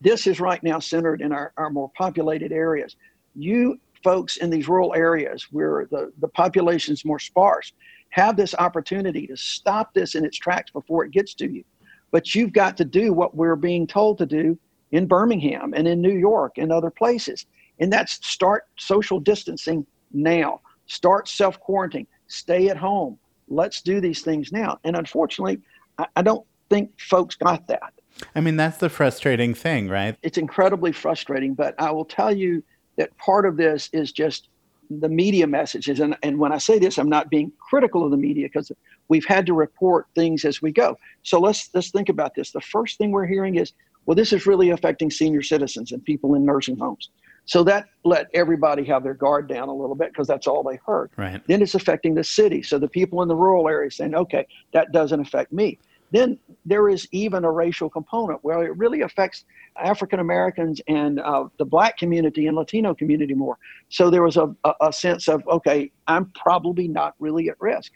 this 0.00 0.26
is 0.26 0.40
right 0.40 0.62
now 0.62 0.78
centered 0.78 1.20
in 1.20 1.32
our, 1.32 1.52
our 1.56 1.70
more 1.70 1.90
populated 1.96 2.52
areas. 2.52 2.96
You 3.34 3.78
folks 4.02 4.38
in 4.38 4.50
these 4.50 4.68
rural 4.68 4.94
areas 4.94 5.48
where 5.50 5.86
the, 5.90 6.12
the 6.20 6.28
population 6.28 6.94
is 6.94 7.04
more 7.04 7.18
sparse 7.18 7.72
have 8.10 8.36
this 8.36 8.54
opportunity 8.58 9.26
to 9.26 9.36
stop 9.36 9.94
this 9.94 10.14
in 10.14 10.24
its 10.24 10.36
tracks 10.36 10.70
before 10.70 11.04
it 11.04 11.12
gets 11.12 11.34
to 11.34 11.50
you. 11.50 11.64
But 12.10 12.34
you've 12.34 12.52
got 12.52 12.76
to 12.78 12.84
do 12.84 13.12
what 13.12 13.36
we're 13.36 13.56
being 13.56 13.86
told 13.86 14.18
to 14.18 14.26
do 14.26 14.58
in 14.90 15.06
Birmingham 15.06 15.74
and 15.74 15.86
in 15.86 16.00
New 16.00 16.16
York 16.16 16.58
and 16.58 16.72
other 16.72 16.90
places. 16.90 17.46
And 17.78 17.92
that's 17.92 18.26
start 18.26 18.64
social 18.76 19.20
distancing 19.20 19.86
now. 20.12 20.60
Start 20.86 21.28
self 21.28 21.60
quarantining. 21.60 22.06
Stay 22.26 22.68
at 22.68 22.76
home. 22.76 23.18
Let's 23.50 23.82
do 23.82 24.00
these 24.00 24.22
things 24.22 24.52
now. 24.52 24.78
And 24.84 24.96
unfortunately, 24.96 25.60
I, 25.98 26.06
I 26.16 26.22
don't 26.22 26.46
think 26.70 26.98
folks 26.98 27.34
got 27.34 27.66
that. 27.68 27.92
I 28.34 28.40
mean, 28.40 28.56
that's 28.56 28.78
the 28.78 28.88
frustrating 28.88 29.54
thing, 29.54 29.88
right? 29.88 30.16
It's 30.22 30.38
incredibly 30.38 30.92
frustrating, 30.92 31.54
but 31.54 31.74
I 31.78 31.90
will 31.90 32.04
tell 32.04 32.34
you 32.34 32.62
that 32.96 33.16
part 33.18 33.46
of 33.46 33.56
this 33.56 33.88
is 33.92 34.12
just 34.12 34.48
the 34.90 35.08
media 35.08 35.46
messages. 35.46 36.00
And, 36.00 36.16
and 36.22 36.38
when 36.38 36.52
I 36.52 36.58
say 36.58 36.78
this, 36.78 36.98
I'm 36.98 37.08
not 37.08 37.30
being 37.30 37.52
critical 37.58 38.04
of 38.04 38.10
the 38.10 38.16
media 38.16 38.48
because 38.48 38.72
we've 39.08 39.24
had 39.24 39.46
to 39.46 39.54
report 39.54 40.06
things 40.14 40.44
as 40.44 40.60
we 40.60 40.72
go. 40.72 40.98
So 41.22 41.40
let's 41.40 41.70
let's 41.74 41.90
think 41.90 42.08
about 42.08 42.34
this. 42.34 42.50
The 42.50 42.60
first 42.60 42.98
thing 42.98 43.12
we're 43.12 43.26
hearing 43.26 43.56
is, 43.56 43.72
well, 44.06 44.16
this 44.16 44.32
is 44.32 44.46
really 44.46 44.70
affecting 44.70 45.10
senior 45.10 45.42
citizens 45.42 45.92
and 45.92 46.04
people 46.04 46.34
in 46.34 46.44
nursing 46.44 46.76
homes. 46.76 47.10
So 47.46 47.64
that 47.64 47.88
let 48.04 48.28
everybody 48.34 48.84
have 48.84 49.02
their 49.02 49.14
guard 49.14 49.48
down 49.48 49.68
a 49.68 49.74
little 49.74 49.96
bit 49.96 50.12
because 50.12 50.28
that's 50.28 50.46
all 50.46 50.62
they 50.62 50.78
heard. 50.86 51.10
Right. 51.16 51.40
Then 51.46 51.62
it's 51.62 51.74
affecting 51.74 52.14
the 52.14 52.24
city. 52.24 52.62
So 52.62 52.78
the 52.78 52.88
people 52.88 53.22
in 53.22 53.28
the 53.28 53.36
rural 53.36 53.68
areas 53.68 53.96
saying, 53.96 54.14
okay, 54.14 54.46
that 54.72 54.92
doesn't 54.92 55.20
affect 55.20 55.52
me. 55.52 55.78
Then 56.12 56.38
there 56.64 56.88
is 56.88 57.06
even 57.12 57.44
a 57.44 57.50
racial 57.50 57.88
component 57.88 58.42
where 58.42 58.64
it 58.64 58.76
really 58.76 59.02
affects 59.02 59.44
African 59.76 60.18
Americans 60.18 60.80
and 60.88 61.20
uh, 61.20 61.44
the 61.58 61.64
black 61.64 61.96
community 61.98 62.46
and 62.46 62.56
Latino 62.56 62.94
community 62.94 63.34
more. 63.34 63.58
So 63.88 64.10
there 64.10 64.22
was 64.22 64.36
a, 64.36 64.54
a, 64.64 64.72
a 64.80 64.92
sense 64.92 65.28
of, 65.28 65.46
okay, 65.46 65.90
I'm 66.08 66.26
probably 66.34 66.88
not 66.88 67.14
really 67.20 67.48
at 67.48 67.60
risk. 67.60 67.92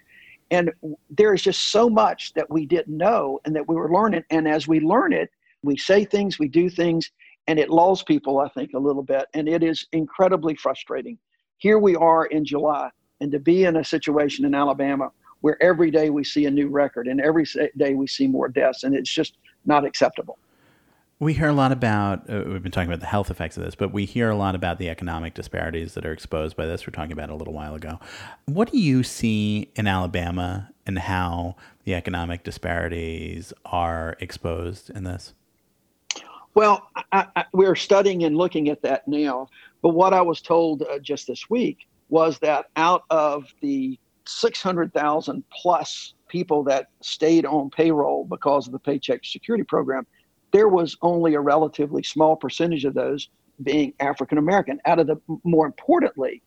And 0.51 0.71
there 1.11 1.35
is 1.35 1.43
just 1.43 1.73
so 1.73 1.91
much 1.91 2.33
that 2.35 2.49
we 2.49 2.67
didn't 2.67 2.97
know 2.97 3.41
and 3.45 3.57
that 3.57 3.67
we 3.69 3.75
were 3.75 3.93
learning. 3.93 4.25
And 4.31 4.47
as 4.47 4.69
we 4.69 4.79
learn 4.79 5.13
it, 5.13 5.31
we 5.63 5.77
say 5.77 6.05
things, 6.05 6.39
we 6.39 6.49
do 6.49 6.69
things, 6.69 7.11
and 7.47 7.59
it 7.59 7.71
lulls 7.71 8.03
people, 8.03 8.41
I 8.41 8.49
think, 8.49 8.73
a 8.75 8.79
little 8.79 9.03
bit. 9.03 9.27
And 9.35 9.49
it 9.49 9.63
is 9.63 9.87
incredibly 9.93 10.55
frustrating. 10.55 11.19
Here 11.59 11.79
we 11.79 11.97
are 11.97 12.27
in 12.27 12.45
July, 12.45 12.91
and 13.21 13.31
to 13.33 13.39
be 13.39 13.65
in 13.65 13.77
a 13.77 13.85
situation 13.85 14.45
in 14.45 14.55
Alabama 14.55 15.11
where 15.41 15.63
every 15.63 15.91
day 15.91 16.09
we 16.09 16.25
see 16.25 16.47
a 16.47 16.51
new 16.51 16.69
record 16.69 17.07
and 17.07 17.21
every 17.21 17.45
day 17.77 17.95
we 17.95 18.07
see 18.07 18.27
more 18.27 18.49
deaths, 18.49 18.83
and 18.83 18.95
it's 18.95 19.11
just 19.13 19.37
not 19.67 19.85
acceptable. 19.85 20.39
We 21.21 21.35
hear 21.35 21.49
a 21.49 21.53
lot 21.53 21.71
about, 21.71 22.29
uh, 22.29 22.45
we've 22.47 22.63
been 22.63 22.73
talking 22.73 22.89
about 22.89 23.01
the 23.01 23.07
health 23.07 23.31
effects 23.31 23.57
of 23.57 23.65
this, 23.65 23.75
but 23.75 23.93
we 23.93 24.05
hear 24.05 24.31
a 24.31 24.37
lot 24.37 24.55
about 24.55 24.79
the 24.79 24.89
economic 24.89 25.35
disparities 25.35 25.95
that 25.95 26.05
are 26.05 26.13
exposed 26.13 26.57
by 26.57 26.67
this. 26.67 26.87
We 26.87 26.91
are 26.91 26.95
talking 26.95 27.13
about 27.13 27.31
a 27.31 27.35
little 27.35 27.55
while 27.55 27.75
ago. 27.75 28.01
What 28.47 28.73
do 28.73 28.79
you 28.79 29.03
see 29.03 29.71
in 29.77 29.87
Alabama 29.87 30.71
and 30.87 30.99
how 30.99 31.57
the 31.85 31.95
economic 31.95 32.43
disparities 32.43 33.53
are 33.65 34.17
exposed 34.21 34.91
in 34.91 35.05
this? 35.05 35.35
Well, 36.55 36.89
I, 37.13 37.27
I, 37.35 37.45
we're 37.53 37.75
studying 37.75 38.25
and 38.25 38.37
looking 38.37 38.69
at 38.69 38.83
that 38.83 39.07
now. 39.09 39.49
But 39.83 39.91
what 39.91 40.15
I 40.15 40.23
was 40.23 40.41
told 40.41 40.83
uh, 40.83 40.99
just 41.01 41.27
this 41.27 41.51
week 41.51 41.87
was 42.09 42.39
that 42.39 42.67
out 42.77 43.03
of 43.11 43.53
the 43.61 43.99
600,000 44.27 45.45
plus 45.51 46.15
people 46.29 46.63
that 46.65 46.89
stayed 47.01 47.45
on 47.45 47.71
payroll 47.71 48.25
because 48.25 48.67
of 48.67 48.73
the 48.73 48.79
Paycheck 48.79 49.25
Security 49.25 49.65
Program, 49.65 50.07
there 50.53 50.69
was 50.69 50.97
only 51.03 51.35
a 51.35 51.41
relatively 51.41 52.03
small 52.03 52.37
percentage 52.37 52.85
of 52.85 52.95
those 52.95 53.29
being 53.63 53.93
African 54.01 54.39
American. 54.39 54.81
Out 54.87 55.01
of 55.01 55.09
the, 55.09 55.17
more 55.43 55.67
importantly, 55.67 56.41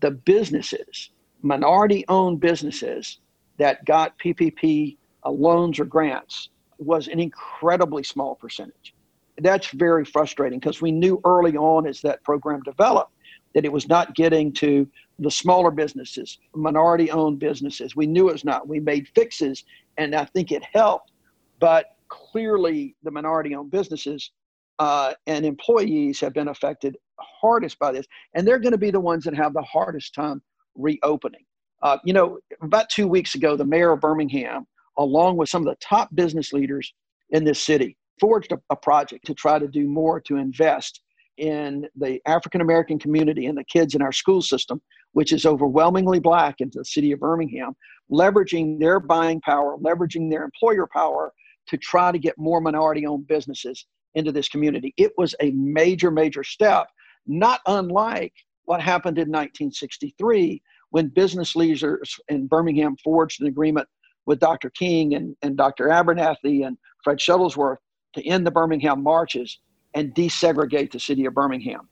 the 0.00 0.10
businesses, 0.10 1.10
minority 1.42 2.04
owned 2.08 2.40
businesses 2.40 3.20
that 3.56 3.84
got 3.86 4.18
PPP 4.18 4.98
uh, 5.24 5.30
loans 5.30 5.80
or 5.80 5.86
grants 5.86 6.50
was 6.78 7.08
an 7.08 7.18
incredibly 7.18 8.02
small 8.02 8.34
percentage. 8.34 8.94
That's 9.38 9.68
very 9.68 10.04
frustrating 10.04 10.58
because 10.58 10.80
we 10.80 10.92
knew 10.92 11.20
early 11.24 11.56
on 11.56 11.86
as 11.86 12.00
that 12.02 12.22
program 12.22 12.62
developed 12.62 13.12
that 13.54 13.64
it 13.64 13.72
was 13.72 13.88
not 13.88 14.14
getting 14.14 14.52
to 14.52 14.86
the 15.18 15.30
smaller 15.30 15.70
businesses, 15.70 16.38
minority 16.54 17.10
owned 17.10 17.38
businesses. 17.38 17.96
We 17.96 18.06
knew 18.06 18.28
it 18.28 18.32
was 18.32 18.44
not. 18.44 18.68
We 18.68 18.80
made 18.80 19.08
fixes 19.14 19.64
and 19.96 20.14
I 20.14 20.26
think 20.26 20.52
it 20.52 20.62
helped. 20.74 21.12
But 21.58 21.96
clearly 22.08 22.94
the 23.02 23.10
minority 23.10 23.54
owned 23.54 23.70
businesses 23.70 24.30
uh, 24.78 25.14
and 25.26 25.46
employees 25.46 26.20
have 26.20 26.34
been 26.34 26.48
affected 26.48 26.96
hardest 27.18 27.78
by 27.78 27.92
this. 27.92 28.06
And 28.34 28.46
they're 28.46 28.58
going 28.58 28.72
to 28.72 28.78
be 28.78 28.90
the 28.90 29.00
ones 29.00 29.24
that 29.24 29.34
have 29.34 29.54
the 29.54 29.62
hardest 29.62 30.14
time 30.14 30.42
reopening. 30.74 31.44
Uh, 31.82 31.98
you 32.04 32.12
know, 32.12 32.38
about 32.62 32.88
two 32.90 33.08
weeks 33.08 33.34
ago, 33.34 33.56
the 33.56 33.64
mayor 33.64 33.92
of 33.92 34.00
Birmingham, 34.00 34.66
along 34.98 35.36
with 35.36 35.48
some 35.48 35.66
of 35.66 35.72
the 35.72 35.78
top 35.80 36.14
business 36.14 36.52
leaders 36.52 36.92
in 37.30 37.44
this 37.44 37.62
city, 37.62 37.96
forged 38.20 38.52
a, 38.52 38.58
a 38.70 38.76
project 38.76 39.26
to 39.26 39.34
try 39.34 39.58
to 39.58 39.68
do 39.68 39.88
more 39.88 40.20
to 40.20 40.36
invest 40.36 41.00
in 41.38 41.86
the 41.96 42.20
African 42.26 42.60
American 42.60 42.98
community 42.98 43.46
and 43.46 43.58
the 43.58 43.64
kids 43.64 43.94
in 43.94 44.02
our 44.02 44.12
school 44.12 44.40
system, 44.40 44.80
which 45.12 45.32
is 45.32 45.44
overwhelmingly 45.44 46.18
black 46.18 46.56
in 46.60 46.70
the 46.72 46.84
city 46.84 47.12
of 47.12 47.20
Birmingham, 47.20 47.74
leveraging 48.10 48.78
their 48.78 49.00
buying 49.00 49.40
power, 49.42 49.76
leveraging 49.78 50.30
their 50.30 50.44
employer 50.44 50.88
power 50.92 51.32
to 51.68 51.76
try 51.76 52.12
to 52.12 52.18
get 52.18 52.38
more 52.38 52.60
minority 52.60 53.06
owned 53.06 53.26
businesses 53.26 53.86
into 54.14 54.32
this 54.32 54.48
community. 54.48 54.94
It 54.96 55.12
was 55.18 55.34
a 55.40 55.50
major, 55.50 56.10
major 56.10 56.42
step, 56.42 56.86
not 57.26 57.60
unlike 57.66 58.32
what 58.64 58.80
happened 58.80 59.18
in 59.18 59.28
1963 59.28 60.62
when 60.90 61.08
business 61.08 61.54
leaders 61.54 62.18
in 62.28 62.46
Birmingham 62.46 62.96
forged 63.02 63.40
an 63.40 63.48
agreement 63.48 63.88
with 64.24 64.40
Dr. 64.40 64.70
King 64.70 65.14
and, 65.14 65.36
and 65.42 65.56
Dr. 65.56 65.88
Abernathy 65.88 66.66
and 66.66 66.78
Fred 67.04 67.18
Shuttlesworth 67.18 67.76
to 68.16 68.26
end 68.26 68.46
the 68.46 68.50
Birmingham 68.50 69.02
marches 69.02 69.58
and 69.94 70.14
desegregate 70.14 70.90
the 70.90 71.00
city 71.00 71.24
of 71.26 71.34
Birmingham. 71.34 71.88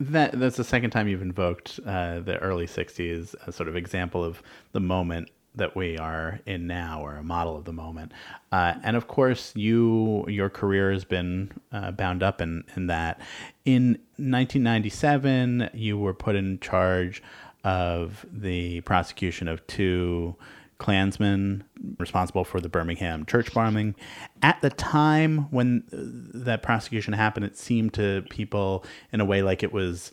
That 0.00 0.38
that's 0.38 0.56
the 0.56 0.64
second 0.64 0.90
time 0.90 1.06
you've 1.06 1.22
invoked 1.22 1.78
uh, 1.86 2.20
the 2.20 2.38
early 2.38 2.66
'60s 2.66 3.34
as 3.46 3.54
sort 3.54 3.68
of 3.68 3.76
example 3.76 4.24
of 4.24 4.42
the 4.72 4.80
moment 4.80 5.30
that 5.56 5.76
we 5.76 5.96
are 5.96 6.40
in 6.46 6.66
now 6.66 7.00
or 7.00 7.14
a 7.14 7.22
model 7.22 7.56
of 7.56 7.64
the 7.64 7.72
moment. 7.72 8.10
Uh, 8.50 8.74
and 8.82 8.96
of 8.96 9.06
course, 9.06 9.52
you 9.54 10.24
your 10.28 10.50
career 10.50 10.92
has 10.92 11.04
been 11.04 11.52
uh, 11.70 11.92
bound 11.92 12.22
up 12.22 12.40
in, 12.40 12.64
in 12.76 12.88
that. 12.88 13.20
In 13.64 13.92
1997, 14.16 15.70
you 15.74 15.96
were 15.96 16.14
put 16.14 16.34
in 16.34 16.58
charge 16.58 17.22
of 17.62 18.26
the 18.32 18.80
prosecution 18.82 19.48
of 19.48 19.64
two 19.68 20.34
Klansmen 20.78 21.64
responsible 21.98 22.44
for 22.44 22.60
the 22.60 22.68
Birmingham 22.68 23.26
church 23.26 23.52
bombing. 23.52 23.94
At 24.42 24.60
the 24.60 24.70
time 24.70 25.50
when 25.50 25.84
that 25.92 26.62
prosecution 26.62 27.12
happened, 27.14 27.46
it 27.46 27.56
seemed 27.56 27.94
to 27.94 28.24
people 28.30 28.84
in 29.12 29.20
a 29.20 29.24
way 29.24 29.42
like 29.42 29.62
it 29.62 29.72
was 29.72 30.12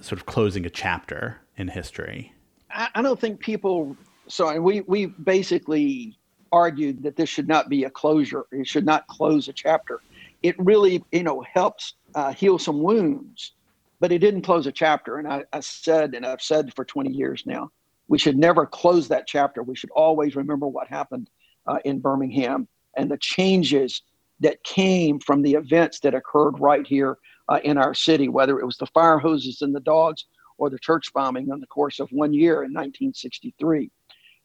sort 0.00 0.20
of 0.20 0.26
closing 0.26 0.66
a 0.66 0.70
chapter 0.70 1.40
in 1.56 1.68
history. 1.68 2.32
I 2.70 3.02
don't 3.02 3.20
think 3.20 3.40
people 3.40 3.96
so 4.26 4.60
we 4.60 4.80
we 4.82 5.06
basically 5.06 6.18
argued 6.50 7.02
that 7.02 7.16
this 7.16 7.28
should 7.28 7.48
not 7.48 7.68
be 7.68 7.84
a 7.84 7.90
closure. 7.90 8.46
It 8.52 8.66
should 8.66 8.86
not 8.86 9.06
close 9.08 9.48
a 9.48 9.52
chapter. 9.52 10.00
It 10.42 10.54
really, 10.58 11.04
you 11.10 11.22
know, 11.24 11.44
helps 11.52 11.94
uh, 12.14 12.32
heal 12.32 12.58
some 12.58 12.82
wounds, 12.82 13.52
but 13.98 14.12
it 14.12 14.18
didn't 14.18 14.42
close 14.42 14.66
a 14.66 14.72
chapter. 14.72 15.18
And 15.18 15.26
I, 15.26 15.44
I 15.52 15.60
said, 15.60 16.14
and 16.14 16.24
I've 16.24 16.42
said 16.42 16.72
for 16.74 16.84
20 16.84 17.10
years 17.10 17.42
now, 17.44 17.70
we 18.08 18.18
should 18.18 18.36
never 18.36 18.66
close 18.66 19.08
that 19.08 19.26
chapter. 19.26 19.62
We 19.62 19.76
should 19.76 19.90
always 19.90 20.36
remember 20.36 20.66
what 20.66 20.88
happened 20.88 21.30
uh, 21.66 21.78
in 21.84 22.00
Birmingham 22.00 22.68
and 22.96 23.10
the 23.10 23.18
changes 23.18 24.02
that 24.40 24.62
came 24.64 25.18
from 25.20 25.42
the 25.42 25.54
events 25.54 26.00
that 26.00 26.14
occurred 26.14 26.60
right 26.60 26.86
here 26.86 27.18
uh, 27.48 27.60
in 27.64 27.78
our 27.78 27.94
city, 27.94 28.28
whether 28.28 28.58
it 28.58 28.66
was 28.66 28.76
the 28.76 28.86
fire 28.86 29.18
hoses 29.18 29.62
and 29.62 29.74
the 29.74 29.80
dogs 29.80 30.24
or 30.58 30.70
the 30.70 30.78
church 30.78 31.12
bombing 31.12 31.48
in 31.48 31.60
the 31.60 31.66
course 31.66 32.00
of 32.00 32.08
one 32.10 32.32
year 32.32 32.62
in 32.62 32.72
1963. 32.72 33.90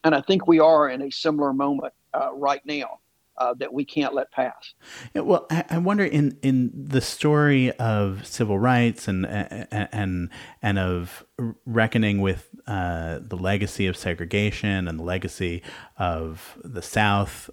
And 0.04 0.16
I 0.16 0.22
think 0.22 0.48
we 0.48 0.60
are 0.60 0.90
in 0.90 1.02
a 1.02 1.12
similar 1.12 1.54
moment 1.54 1.94
uh, 2.14 2.34
right 2.34 2.62
now. 2.66 3.00
Uh, 3.40 3.54
that 3.54 3.72
we 3.72 3.86
can't 3.86 4.14
let 4.14 4.30
pass. 4.32 4.74
Yeah, 5.16 5.22
well, 5.22 5.48
I 5.50 5.78
wonder 5.78 6.04
in 6.04 6.38
in 6.42 6.72
the 6.74 7.00
story 7.00 7.72
of 7.72 8.28
civil 8.28 8.60
rights 8.60 9.08
and 9.08 9.26
and 9.26 10.30
and 10.62 10.80
of 10.80 11.24
reckoning 11.66 12.20
with 12.20 12.50
uh, 12.68 13.20
the 13.22 13.38
legacy 13.38 13.88
of 13.88 13.96
segregation 13.96 14.90
and 14.90 15.00
the 15.00 15.04
legacy 15.04 15.64
of 15.98 16.58
the 16.66 16.82
South 16.82 17.50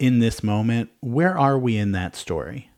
in 0.00 0.18
this 0.18 0.42
moment. 0.42 0.90
Where 1.00 1.38
are 1.38 1.56
we 1.56 1.76
in 1.76 1.92
that 1.92 2.16
story? 2.16 2.70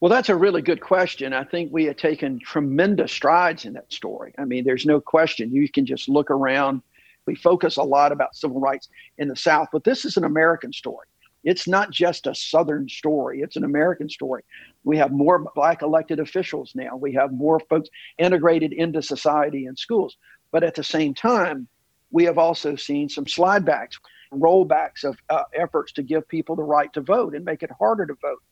Well, 0.00 0.10
that's 0.10 0.28
a 0.28 0.36
really 0.36 0.60
good 0.60 0.80
question. 0.80 1.32
I 1.32 1.44
think 1.44 1.72
we 1.72 1.84
have 1.84 1.96
taken 1.96 2.38
tremendous 2.38 3.12
strides 3.12 3.64
in 3.64 3.72
that 3.74 3.90
story. 3.92 4.34
I 4.36 4.44
mean, 4.44 4.64
there's 4.64 4.84
no 4.84 5.00
question. 5.00 5.50
You 5.50 5.68
can 5.68 5.86
just 5.86 6.08
look 6.08 6.30
around 6.30 6.82
we 7.26 7.34
focus 7.34 7.76
a 7.76 7.82
lot 7.82 8.12
about 8.12 8.36
civil 8.36 8.60
rights 8.60 8.88
in 9.18 9.28
the 9.28 9.36
South, 9.36 9.68
but 9.72 9.84
this 9.84 10.04
is 10.04 10.16
an 10.16 10.24
American 10.24 10.72
story. 10.72 11.06
It's 11.44 11.68
not 11.68 11.90
just 11.90 12.26
a 12.26 12.34
Southern 12.34 12.88
story, 12.88 13.42
it's 13.42 13.56
an 13.56 13.64
American 13.64 14.08
story. 14.08 14.42
We 14.82 14.96
have 14.96 15.12
more 15.12 15.50
black 15.54 15.82
elected 15.82 16.18
officials 16.18 16.72
now, 16.74 16.96
we 16.96 17.12
have 17.14 17.32
more 17.32 17.60
folks 17.60 17.88
integrated 18.18 18.72
into 18.72 19.02
society 19.02 19.66
and 19.66 19.78
schools. 19.78 20.16
But 20.52 20.64
at 20.64 20.74
the 20.74 20.84
same 20.84 21.14
time, 21.14 21.68
we 22.10 22.24
have 22.24 22.38
also 22.38 22.76
seen 22.76 23.08
some 23.08 23.24
slidebacks, 23.24 23.98
rollbacks 24.32 25.04
of 25.04 25.18
uh, 25.28 25.42
efforts 25.52 25.92
to 25.92 26.02
give 26.02 26.26
people 26.28 26.56
the 26.56 26.62
right 26.62 26.92
to 26.92 27.00
vote 27.00 27.34
and 27.34 27.44
make 27.44 27.62
it 27.62 27.70
harder 27.78 28.06
to 28.06 28.14
vote. 28.14 28.42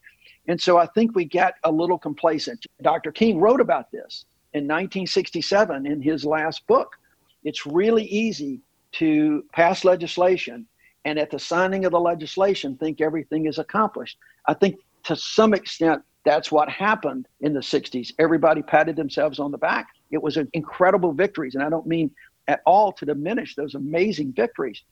And 0.48 0.60
so 0.60 0.78
I 0.78 0.86
think 0.86 1.14
we 1.14 1.24
got 1.24 1.54
a 1.64 1.70
little 1.70 1.98
complacent. 1.98 2.66
Dr. 2.82 3.12
King 3.12 3.38
wrote 3.38 3.60
about 3.60 3.90
this 3.92 4.24
in 4.52 4.64
1967 4.64 5.86
in 5.86 6.02
his 6.02 6.24
last 6.24 6.66
book 6.66 6.96
it's 7.44 7.66
really 7.66 8.04
easy 8.04 8.60
to 8.92 9.44
pass 9.52 9.84
legislation 9.84 10.66
and 11.04 11.18
at 11.18 11.30
the 11.30 11.38
signing 11.38 11.84
of 11.84 11.92
the 11.92 12.00
legislation 12.00 12.76
think 12.76 13.00
everything 13.00 13.46
is 13.46 13.58
accomplished. 13.58 14.18
I 14.46 14.54
think 14.54 14.76
to 15.04 15.16
some 15.16 15.54
extent 15.54 16.02
that's 16.24 16.52
what 16.52 16.68
happened 16.68 17.26
in 17.40 17.52
the 17.52 17.60
60s. 17.60 18.12
Everybody 18.18 18.62
patted 18.62 18.94
themselves 18.94 19.40
on 19.40 19.50
the 19.50 19.58
back. 19.58 19.88
It 20.12 20.22
was 20.22 20.36
an 20.36 20.48
incredible 20.52 21.12
victories 21.12 21.54
and 21.54 21.64
I 21.64 21.70
don't 21.70 21.86
mean 21.86 22.10
at 22.48 22.60
all 22.66 22.92
to 22.92 23.06
diminish 23.06 23.54
those 23.54 23.74
amazing 23.74 24.32
victories. 24.32 24.82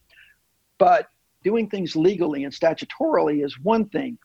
But 0.78 1.08
doing 1.44 1.68
things 1.68 1.94
legally 1.94 2.44
and 2.44 2.52
statutorily 2.52 3.44
is 3.44 3.58
one 3.60 3.88
thing. 3.88 4.18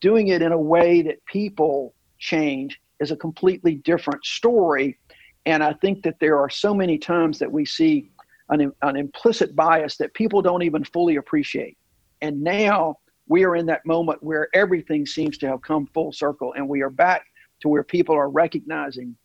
Doing 0.00 0.28
it 0.28 0.42
in 0.42 0.52
a 0.52 0.58
way 0.58 1.02
that 1.02 1.24
people 1.26 1.94
change 2.18 2.80
is 3.00 3.10
a 3.10 3.16
completely 3.16 3.76
different 3.76 4.24
story 4.24 4.98
and 5.46 5.62
I 5.62 5.72
think 5.72 6.02
that 6.04 6.18
there 6.20 6.38
are 6.38 6.50
so 6.50 6.74
many 6.74 6.98
times 6.98 7.38
that 7.38 7.50
we 7.50 7.64
see 7.64 8.10
an, 8.48 8.72
an 8.82 8.96
implicit 8.96 9.56
bias 9.56 9.96
that 9.96 10.14
people 10.14 10.42
don't 10.42 10.62
even 10.62 10.84
fully 10.84 11.16
appreciate. 11.16 11.76
And 12.20 12.42
now 12.42 12.98
we 13.28 13.44
are 13.44 13.56
in 13.56 13.66
that 13.66 13.84
moment 13.86 14.22
where 14.22 14.48
everything 14.54 15.06
seems 15.06 15.38
to 15.38 15.48
have 15.48 15.62
come 15.62 15.86
full 15.86 16.12
circle 16.12 16.52
and 16.56 16.68
we 16.68 16.82
are 16.82 16.90
back 16.90 17.26
to 17.60 17.68
where 17.68 17.82
people 17.82 18.14
are 18.14 18.28
recognizing 18.28 19.16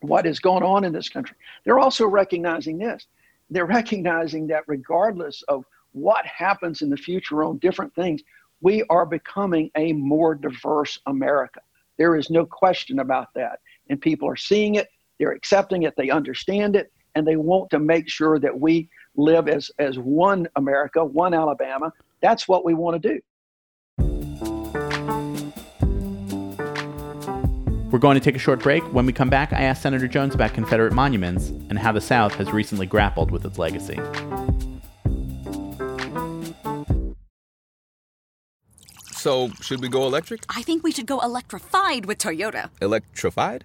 what 0.00 0.26
is 0.26 0.40
going 0.40 0.62
on 0.62 0.84
in 0.84 0.92
this 0.92 1.08
country. 1.08 1.36
They're 1.64 1.78
also 1.78 2.06
recognizing 2.06 2.78
this. 2.78 3.06
They're 3.50 3.66
recognizing 3.66 4.46
that 4.48 4.64
regardless 4.66 5.42
of 5.48 5.64
what 5.92 6.26
happens 6.26 6.82
in 6.82 6.90
the 6.90 6.96
future 6.96 7.44
on 7.44 7.58
different 7.58 7.94
things, 7.94 8.22
we 8.60 8.82
are 8.90 9.06
becoming 9.06 9.70
a 9.76 9.92
more 9.92 10.34
diverse 10.34 10.98
America. 11.06 11.60
There 11.98 12.16
is 12.16 12.30
no 12.30 12.44
question 12.44 12.98
about 12.98 13.32
that. 13.34 13.60
And 13.88 14.00
people 14.00 14.28
are 14.28 14.36
seeing 14.36 14.76
it 14.76 14.88
they're 15.18 15.32
accepting 15.32 15.82
it, 15.84 15.94
they 15.96 16.10
understand 16.10 16.76
it, 16.76 16.92
and 17.14 17.26
they 17.26 17.36
want 17.36 17.70
to 17.70 17.78
make 17.78 18.08
sure 18.08 18.38
that 18.38 18.58
we 18.58 18.88
live 19.16 19.48
as, 19.48 19.70
as 19.78 19.98
one 19.98 20.48
America, 20.56 21.04
one 21.04 21.34
Alabama. 21.34 21.92
That's 22.20 22.48
what 22.48 22.64
we 22.64 22.74
want 22.74 23.00
to 23.02 23.08
do. 23.08 23.20
We're 27.90 28.00
going 28.00 28.16
to 28.16 28.20
take 28.20 28.34
a 28.34 28.40
short 28.40 28.60
break. 28.60 28.82
When 28.92 29.06
we 29.06 29.12
come 29.12 29.30
back, 29.30 29.52
I 29.52 29.62
ask 29.62 29.80
Senator 29.80 30.08
Jones 30.08 30.34
about 30.34 30.52
Confederate 30.52 30.92
monuments 30.92 31.50
and 31.50 31.78
how 31.78 31.92
the 31.92 32.00
South 32.00 32.34
has 32.34 32.50
recently 32.50 32.86
grappled 32.86 33.30
with 33.30 33.44
its 33.44 33.56
legacy. 33.56 34.00
So, 39.12 39.48
should 39.60 39.80
we 39.80 39.88
go 39.88 40.06
electric? 40.06 40.42
I 40.48 40.62
think 40.62 40.82
we 40.82 40.90
should 40.90 41.06
go 41.06 41.20
electrified 41.20 42.04
with 42.04 42.18
Toyota. 42.18 42.68
Electrified? 42.82 43.64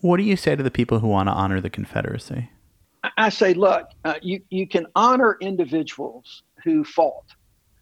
What 0.00 0.18
do 0.18 0.22
you 0.22 0.36
say 0.36 0.54
to 0.54 0.62
the 0.62 0.70
people 0.70 0.98
who 0.98 1.08
want 1.08 1.28
to 1.28 1.32
honor 1.32 1.60
the 1.60 1.70
Confederacy? 1.70 2.50
I 3.16 3.28
say, 3.28 3.54
look, 3.54 3.88
uh, 4.04 4.14
you, 4.22 4.40
you 4.50 4.66
can 4.66 4.86
honor 4.94 5.36
individuals 5.40 6.42
who 6.62 6.84
fought, 6.84 7.34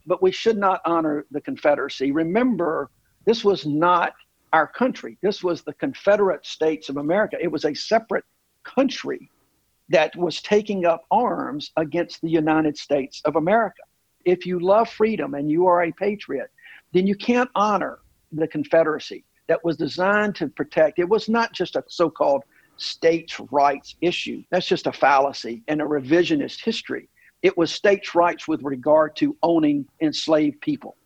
but 0.07 0.23
we 0.23 0.33
should 0.33 0.57
not 0.57 0.81
honor 0.85 1.26
the 1.31 1.40
Confederacy. 1.40 2.12
Remember, 2.12 2.90
this 3.25 3.45
was 3.45 3.66
not 3.66 4.14
our 4.52 4.66
country. 4.66 5.16
This 5.23 5.42
was 5.42 5.62
the 5.62 5.73
Confederate 5.75 6.45
States 6.45 6.88
of 6.88 6.97
America. 6.97 7.37
It 7.40 7.50
was 7.50 7.64
a 7.64 7.75
separate 7.75 8.25
country 8.64 9.31
that 9.88 10.14
was 10.16 10.40
taking 10.42 10.85
up 10.87 11.04
arms 11.11 11.71
against 11.76 12.21
the 12.21 12.28
United 12.28 12.76
States 12.76 13.21
of 13.25 13.37
America. 13.37 13.83
If 14.25 14.47
you 14.47 14.59
love 14.59 14.88
freedom 14.88 15.35
and 15.35 15.50
you 15.50 15.66
are 15.66 15.85
a 15.85 15.92
patriot, 15.92 16.50
then 16.92 17.07
you 17.07 17.14
can't 17.14 17.50
honor 17.54 17.99
the 18.33 18.47
Confederacy 18.47 19.25
that 19.49 19.64
was 19.64 19.76
designed 19.76 20.34
to 20.37 20.49
protect. 20.49 20.99
It 20.99 21.08
was 21.08 21.28
not 21.28 21.52
just 21.52 21.76
a 21.76 21.84
so 21.88 22.11
called 22.11 22.44
states' 22.76 23.40
rights 23.50 23.96
issue. 24.00 24.42
That's 24.50 24.66
just 24.66 24.87
a 24.87 24.92
fallacy 24.92 25.62
and 25.68 25.80
a 25.80 25.84
revisionist 25.84 26.62
history. 26.64 27.08
It 27.42 27.56
was 27.56 27.72
states' 27.72 28.14
rights 28.14 28.46
with 28.46 28.62
regard 28.62 29.16
to 29.16 29.37
owning 29.42 29.87
enslaved 30.00 30.61
people. 30.61 30.96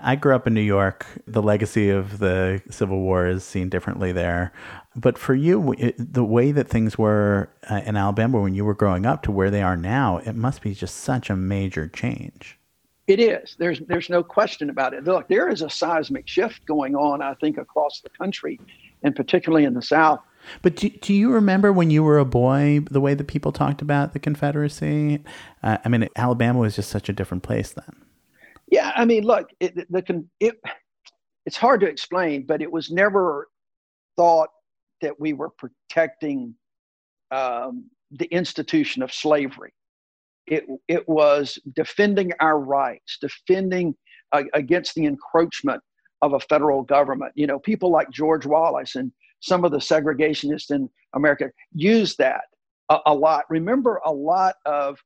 I 0.00 0.14
grew 0.14 0.34
up 0.34 0.46
in 0.46 0.54
New 0.54 0.60
York. 0.60 1.06
The 1.26 1.42
legacy 1.42 1.90
of 1.90 2.20
the 2.20 2.62
Civil 2.70 3.00
War 3.00 3.26
is 3.26 3.42
seen 3.42 3.68
differently 3.68 4.12
there. 4.12 4.52
But 4.94 5.18
for 5.18 5.34
you, 5.34 5.74
the 5.98 6.24
way 6.24 6.52
that 6.52 6.68
things 6.68 6.96
were 6.96 7.50
uh, 7.68 7.80
in 7.84 7.96
Alabama 7.96 8.40
when 8.40 8.54
you 8.54 8.64
were 8.64 8.74
growing 8.74 9.06
up 9.06 9.22
to 9.24 9.32
where 9.32 9.50
they 9.50 9.62
are 9.62 9.76
now, 9.76 10.18
it 10.18 10.36
must 10.36 10.62
be 10.62 10.72
just 10.72 10.96
such 10.98 11.30
a 11.30 11.36
major 11.36 11.88
change. 11.88 12.57
It 13.08 13.20
is. 13.20 13.56
There's 13.58 13.80
there's 13.88 14.10
no 14.10 14.22
question 14.22 14.68
about 14.68 14.92
it. 14.92 15.04
Look, 15.04 15.28
there 15.28 15.48
is 15.48 15.62
a 15.62 15.70
seismic 15.70 16.28
shift 16.28 16.66
going 16.66 16.94
on, 16.94 17.22
I 17.22 17.32
think, 17.34 17.56
across 17.56 18.02
the 18.02 18.10
country, 18.10 18.60
and 19.02 19.16
particularly 19.16 19.64
in 19.64 19.72
the 19.72 19.80
South. 19.82 20.20
But 20.60 20.76
do, 20.76 20.90
do 20.90 21.14
you 21.14 21.32
remember 21.32 21.72
when 21.72 21.90
you 21.90 22.04
were 22.04 22.18
a 22.18 22.26
boy 22.26 22.80
the 22.90 23.00
way 23.00 23.14
that 23.14 23.24
people 23.24 23.50
talked 23.50 23.80
about 23.80 24.12
the 24.12 24.18
Confederacy? 24.18 25.24
Uh, 25.62 25.78
I 25.84 25.88
mean, 25.88 26.06
Alabama 26.16 26.58
was 26.58 26.76
just 26.76 26.90
such 26.90 27.08
a 27.08 27.14
different 27.14 27.42
place 27.42 27.72
then. 27.72 27.96
Yeah, 28.70 28.92
I 28.94 29.06
mean, 29.06 29.24
look, 29.24 29.48
it, 29.58 29.74
the 29.90 30.24
it 30.38 30.60
it's 31.46 31.56
hard 31.56 31.80
to 31.80 31.86
explain, 31.86 32.44
but 32.44 32.60
it 32.60 32.70
was 32.70 32.90
never 32.90 33.48
thought 34.16 34.50
that 35.00 35.18
we 35.18 35.32
were 35.32 35.48
protecting 35.48 36.54
um, 37.30 37.86
the 38.10 38.26
institution 38.26 39.02
of 39.02 39.14
slavery. 39.14 39.72
It, 40.50 40.66
it 40.88 41.08
was 41.08 41.58
defending 41.74 42.32
our 42.40 42.58
rights, 42.58 43.18
defending 43.20 43.94
uh, 44.32 44.44
against 44.54 44.94
the 44.94 45.04
encroachment 45.04 45.82
of 46.22 46.32
a 46.32 46.40
federal 46.40 46.82
government. 46.82 47.32
You 47.34 47.46
know, 47.46 47.58
people 47.58 47.90
like 47.90 48.10
George 48.10 48.46
Wallace 48.46 48.96
and 48.96 49.12
some 49.40 49.64
of 49.64 49.70
the 49.70 49.78
segregationists 49.78 50.70
in 50.70 50.88
America 51.14 51.50
used 51.72 52.18
that 52.18 52.42
a, 52.88 52.98
a 53.06 53.14
lot. 53.14 53.44
Remember, 53.48 54.00
a 54.04 54.12
lot 54.12 54.56
of 54.66 54.98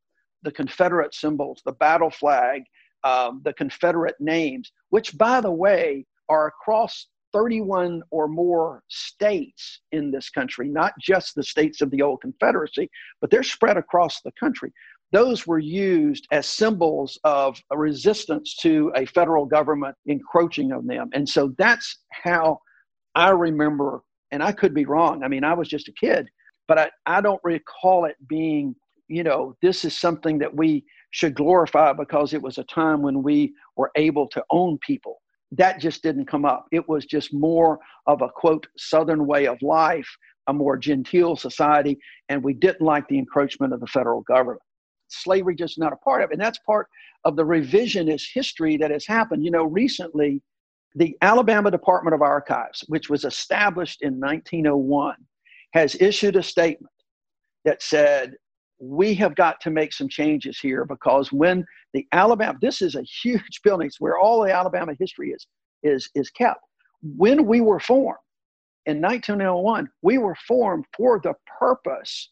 the 0.42 0.52
Confederate 0.52 1.14
symbols, 1.14 1.62
the 1.64 1.72
battle 1.72 2.10
flag, 2.10 2.62
um, 3.04 3.42
the 3.44 3.52
Confederate 3.52 4.16
names, 4.20 4.72
which, 4.90 5.16
by 5.16 5.40
the 5.40 5.50
way, 5.50 6.06
are 6.28 6.46
across 6.46 7.06
31 7.32 8.02
or 8.10 8.28
more 8.28 8.82
states 8.88 9.80
in 9.92 10.10
this 10.10 10.28
country, 10.28 10.68
not 10.68 10.92
just 11.00 11.34
the 11.34 11.42
states 11.42 11.80
of 11.80 11.90
the 11.90 12.02
old 12.02 12.20
Confederacy, 12.20 12.90
but 13.20 13.30
they're 13.30 13.42
spread 13.42 13.76
across 13.76 14.20
the 14.20 14.32
country 14.38 14.72
those 15.12 15.46
were 15.46 15.58
used 15.58 16.26
as 16.32 16.46
symbols 16.46 17.18
of 17.24 17.60
a 17.70 17.76
resistance 17.76 18.56
to 18.56 18.90
a 18.96 19.06
federal 19.06 19.44
government 19.44 19.94
encroaching 20.06 20.72
on 20.72 20.86
them. 20.86 21.10
And 21.12 21.28
so 21.28 21.54
that's 21.58 21.98
how 22.10 22.58
I 23.14 23.30
remember, 23.30 24.02
and 24.30 24.42
I 24.42 24.52
could 24.52 24.74
be 24.74 24.86
wrong. 24.86 25.22
I 25.22 25.28
mean, 25.28 25.44
I 25.44 25.52
was 25.52 25.68
just 25.68 25.88
a 25.88 25.92
kid, 25.92 26.28
but 26.66 26.78
I, 26.78 26.90
I 27.04 27.20
don't 27.20 27.40
recall 27.44 28.06
it 28.06 28.16
being, 28.26 28.74
you 29.08 29.22
know, 29.22 29.54
this 29.60 29.84
is 29.84 29.94
something 29.94 30.38
that 30.38 30.54
we 30.54 30.84
should 31.10 31.34
glorify 31.34 31.92
because 31.92 32.32
it 32.32 32.40
was 32.40 32.56
a 32.56 32.64
time 32.64 33.02
when 33.02 33.22
we 33.22 33.52
were 33.76 33.90
able 33.96 34.26
to 34.28 34.42
own 34.50 34.78
people. 34.78 35.20
That 35.50 35.78
just 35.78 36.02
didn't 36.02 36.24
come 36.24 36.46
up. 36.46 36.64
It 36.72 36.88
was 36.88 37.04
just 37.04 37.34
more 37.34 37.78
of 38.06 38.22
a 38.22 38.30
quote, 38.30 38.66
Southern 38.78 39.26
way 39.26 39.46
of 39.46 39.60
life, 39.60 40.08
a 40.46 40.54
more 40.54 40.78
genteel 40.78 41.36
society, 41.36 41.98
and 42.30 42.42
we 42.42 42.54
didn't 42.54 42.80
like 42.80 43.06
the 43.08 43.18
encroachment 43.18 43.74
of 43.74 43.80
the 43.80 43.86
federal 43.86 44.22
government 44.22 44.62
slavery 45.12 45.54
just 45.54 45.78
not 45.78 45.92
a 45.92 45.96
part 45.96 46.22
of 46.22 46.30
it. 46.30 46.34
And 46.34 46.42
that's 46.42 46.58
part 46.60 46.88
of 47.24 47.36
the 47.36 47.44
revisionist 47.44 48.26
history 48.32 48.76
that 48.78 48.90
has 48.90 49.06
happened. 49.06 49.44
You 49.44 49.50
know, 49.50 49.64
recently, 49.64 50.42
the 50.94 51.16
Alabama 51.22 51.70
Department 51.70 52.14
of 52.14 52.22
Archives, 52.22 52.84
which 52.88 53.08
was 53.08 53.24
established 53.24 54.02
in 54.02 54.20
1901, 54.20 55.16
has 55.72 55.94
issued 56.00 56.36
a 56.36 56.42
statement 56.42 56.92
that 57.64 57.82
said, 57.82 58.34
we 58.78 59.14
have 59.14 59.34
got 59.36 59.60
to 59.60 59.70
make 59.70 59.92
some 59.92 60.08
changes 60.08 60.58
here 60.58 60.84
because 60.84 61.32
when 61.32 61.64
the 61.94 62.06
Alabama, 62.12 62.58
this 62.60 62.82
is 62.82 62.96
a 62.96 63.02
huge 63.02 63.60
building, 63.64 63.86
it's 63.86 64.00
where 64.00 64.18
all 64.18 64.42
the 64.42 64.52
Alabama 64.52 64.92
history 64.98 65.30
is, 65.30 65.46
is, 65.82 66.10
is 66.14 66.30
kept. 66.30 66.60
When 67.02 67.46
we 67.46 67.60
were 67.60 67.80
formed 67.80 68.18
in 68.86 69.00
1901, 69.00 69.88
we 70.02 70.18
were 70.18 70.36
formed 70.46 70.84
for 70.96 71.20
the 71.22 71.34
purpose 71.58 72.30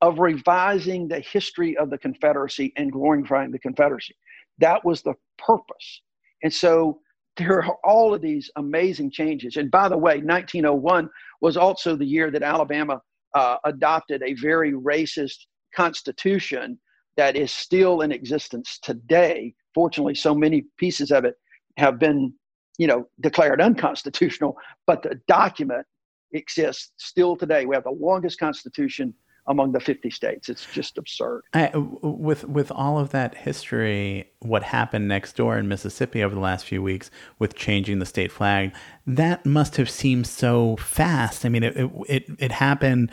of 0.00 0.18
revising 0.18 1.08
the 1.08 1.20
history 1.20 1.76
of 1.76 1.90
the 1.90 1.98
Confederacy 1.98 2.72
and 2.76 2.90
glorifying 2.92 3.50
the 3.50 3.58
Confederacy. 3.58 4.14
That 4.58 4.84
was 4.84 5.02
the 5.02 5.14
purpose. 5.38 6.02
And 6.42 6.52
so 6.52 7.00
there 7.36 7.62
are 7.62 7.76
all 7.84 8.14
of 8.14 8.20
these 8.20 8.50
amazing 8.56 9.10
changes. 9.10 9.56
And 9.56 9.70
by 9.70 9.88
the 9.88 9.96
way, 9.96 10.18
1901 10.18 11.08
was 11.40 11.56
also 11.56 11.96
the 11.96 12.04
year 12.04 12.30
that 12.30 12.42
Alabama 12.42 13.00
uh, 13.34 13.56
adopted 13.64 14.22
a 14.22 14.34
very 14.34 14.72
racist 14.72 15.46
constitution 15.74 16.78
that 17.16 17.36
is 17.36 17.52
still 17.52 18.00
in 18.00 18.12
existence 18.12 18.78
today. 18.82 19.54
Fortunately, 19.74 20.14
so 20.14 20.34
many 20.34 20.64
pieces 20.78 21.10
of 21.10 21.24
it 21.24 21.34
have 21.76 21.98
been, 21.98 22.32
you 22.78 22.86
know, 22.86 23.06
declared 23.20 23.60
unconstitutional, 23.60 24.56
but 24.86 25.02
the 25.02 25.20
document 25.28 25.86
exists 26.32 26.92
still 26.96 27.36
today. 27.36 27.66
We 27.66 27.74
have 27.74 27.84
the 27.84 27.90
longest 27.90 28.38
constitution 28.38 29.14
among 29.46 29.72
the 29.72 29.80
50 29.80 30.10
states. 30.10 30.48
It's 30.48 30.66
just 30.72 30.98
absurd. 30.98 31.42
I, 31.54 31.70
with 31.74 32.44
with 32.44 32.70
all 32.70 32.98
of 32.98 33.10
that 33.10 33.34
history, 33.34 34.30
what 34.40 34.62
happened 34.62 35.08
next 35.08 35.36
door 35.36 35.58
in 35.58 35.68
Mississippi 35.68 36.22
over 36.22 36.34
the 36.34 36.40
last 36.40 36.64
few 36.66 36.82
weeks 36.82 37.10
with 37.38 37.54
changing 37.54 37.98
the 37.98 38.06
state 38.06 38.32
flag, 38.32 38.72
that 39.06 39.44
must 39.46 39.76
have 39.76 39.90
seemed 39.90 40.26
so 40.26 40.76
fast. 40.76 41.44
I 41.44 41.48
mean, 41.48 41.62
it 41.62 41.76
it 42.08 42.24
it, 42.38 42.52
happened. 42.52 43.10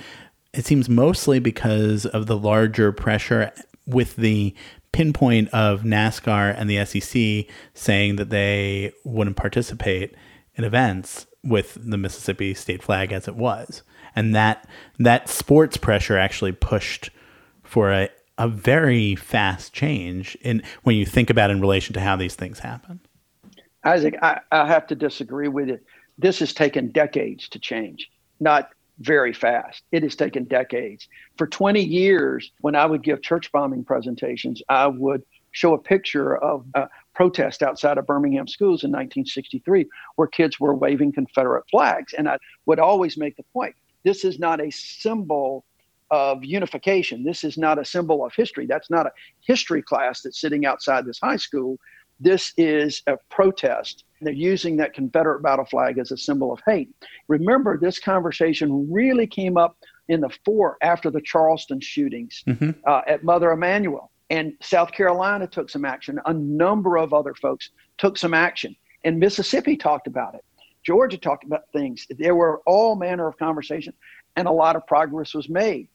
It 0.54 0.66
seems 0.66 0.90
mostly 0.90 1.40
because 1.40 2.06
of 2.06 2.26
the 2.28 2.38
larger 2.38 2.92
pressure 2.92 3.52
with 3.86 4.16
the 4.16 4.54
pinpoint 4.92 5.50
of 5.50 5.84
NASCAR 5.84 6.56
and 6.58 6.70
the 6.70 6.84
SEC 6.86 7.54
saying 7.74 8.16
that 8.16 8.30
they 8.30 8.92
wouldn't 9.04 9.38
participate 9.38 10.16
in 10.56 10.64
events 10.64 11.28
with 11.44 11.78
the 11.80 11.98
Mississippi 11.98 12.54
state 12.54 12.82
flag 12.82 13.12
as 13.12 13.28
it 13.28 13.36
was 13.36 13.84
and 14.18 14.34
that 14.34 14.68
that 14.98 15.30
sports 15.30 15.78
pressure 15.78 16.18
actually 16.18 16.52
pushed 16.52 17.12
for 17.64 17.92
a, 17.92 18.10
a 18.40 18.48
very 18.48 19.16
fast 19.16 19.74
change 19.74 20.36
in 20.42 20.64
when 20.82 20.96
you 20.96 21.06
think 21.06 21.30
about 21.30 21.52
in 21.52 21.62
relation 21.62 21.94
to 21.94 22.00
how 22.00 22.16
these 22.16 22.34
things 22.34 22.60
happen. 22.60 23.00
Isaac, 23.84 24.16
I, 24.24 24.40
I 24.52 24.66
have 24.66 24.88
to 24.88 24.96
disagree 24.96 25.48
with 25.48 25.70
it. 25.70 25.84
This 26.18 26.40
has 26.40 26.52
taken 26.52 26.92
decades 26.92 27.48
to 27.50 27.60
change, 27.60 28.10
not 28.40 28.72
very 29.00 29.34
fast. 29.34 29.84
It 29.92 30.02
has 30.02 30.16
taken 30.16 30.46
decades. 30.46 31.08
For 31.38 31.46
20 31.46 31.84
years, 31.84 32.52
when 32.62 32.76
I 32.76 32.88
would 32.88 33.04
give 33.04 33.22
church 33.22 33.52
bombing 33.52 33.84
presentations, 33.84 34.64
I 34.68 34.88
would 34.88 35.22
show 35.52 35.76
a 35.76 35.78
picture 35.78 36.36
of 36.38 36.66
a 36.74 36.90
protest 37.14 37.62
outside 37.62 38.00
of 38.00 38.08
Birmingham 38.08 38.48
schools 38.48 38.84
in 38.84 38.90
1963 38.90 39.86
where 40.16 40.28
kids 40.28 40.60
were 40.60 40.74
waving 40.74 41.14
Confederate 41.14 41.66
flags. 41.70 42.14
And 42.14 42.28
I 42.28 42.40
would 42.66 42.80
always 42.80 43.16
make 43.16 43.38
the 43.38 43.44
point 43.54 43.76
This 44.04 44.24
is 44.24 44.40
not 44.40 44.62
a 44.62 44.72
symbol 44.72 45.66
of 46.12 46.44
unification. 46.44 47.24
This 47.24 47.44
is 47.44 47.58
not 47.58 47.80
a 47.80 47.86
symbol 47.86 48.26
of 48.26 48.34
history. 48.34 48.66
That's 48.66 48.90
not 48.90 49.06
a 49.06 49.12
history 49.46 49.82
class 49.82 50.22
that's 50.22 50.40
sitting 50.40 50.66
outside 50.66 51.06
this 51.06 51.20
high 51.20 51.36
school. 51.38 51.78
This 52.20 52.54
is 52.58 53.04
a 53.08 53.18
protest. 53.30 54.06
They're 54.22 54.34
using 54.34 54.78
that 54.78 54.94
Confederate 54.94 55.44
battle 55.44 55.66
flag 55.66 56.00
as 56.00 56.12
a 56.12 56.18
symbol 56.18 56.52
of 56.52 56.60
hate. 56.66 56.90
Remember, 57.28 57.78
this 57.78 58.00
conversation 58.00 58.92
really 58.92 59.28
came 59.28 59.58
up 59.58 59.78
in 60.08 60.22
the 60.22 60.30
four 60.46 60.78
after 60.82 61.12
the 61.12 61.22
Charleston 61.22 61.80
shootings 61.80 62.44
mm-hmm. 62.48 62.72
uh, 62.86 63.02
at 63.08 63.24
Mother 63.24 63.52
Emanuel. 63.52 64.12
And 64.30 64.54
South 64.62 64.92
Carolina 64.92 65.48
took 65.48 65.70
some 65.70 65.86
action. 65.86 66.20
A 66.26 66.34
number 66.34 66.98
of 66.98 67.14
other 67.14 67.34
folks 67.34 67.70
took 67.98 68.18
some 68.18 68.34
action. 68.34 68.76
And 69.04 69.20
Mississippi 69.20 69.78
talked 69.78 70.08
about 70.08 70.36
it. 70.36 70.44
Georgia 70.88 71.18
talked 71.18 71.44
about 71.44 71.70
things. 71.74 72.08
There 72.10 72.34
were 72.34 72.62
all 72.66 72.96
manner 72.96 73.28
of 73.28 73.38
conversation, 73.38 73.92
and 74.38 74.48
a 74.48 74.52
lot 74.52 74.78
of 74.78 74.88
progress 74.88 75.34
was 75.34 75.50
made, 75.50 75.90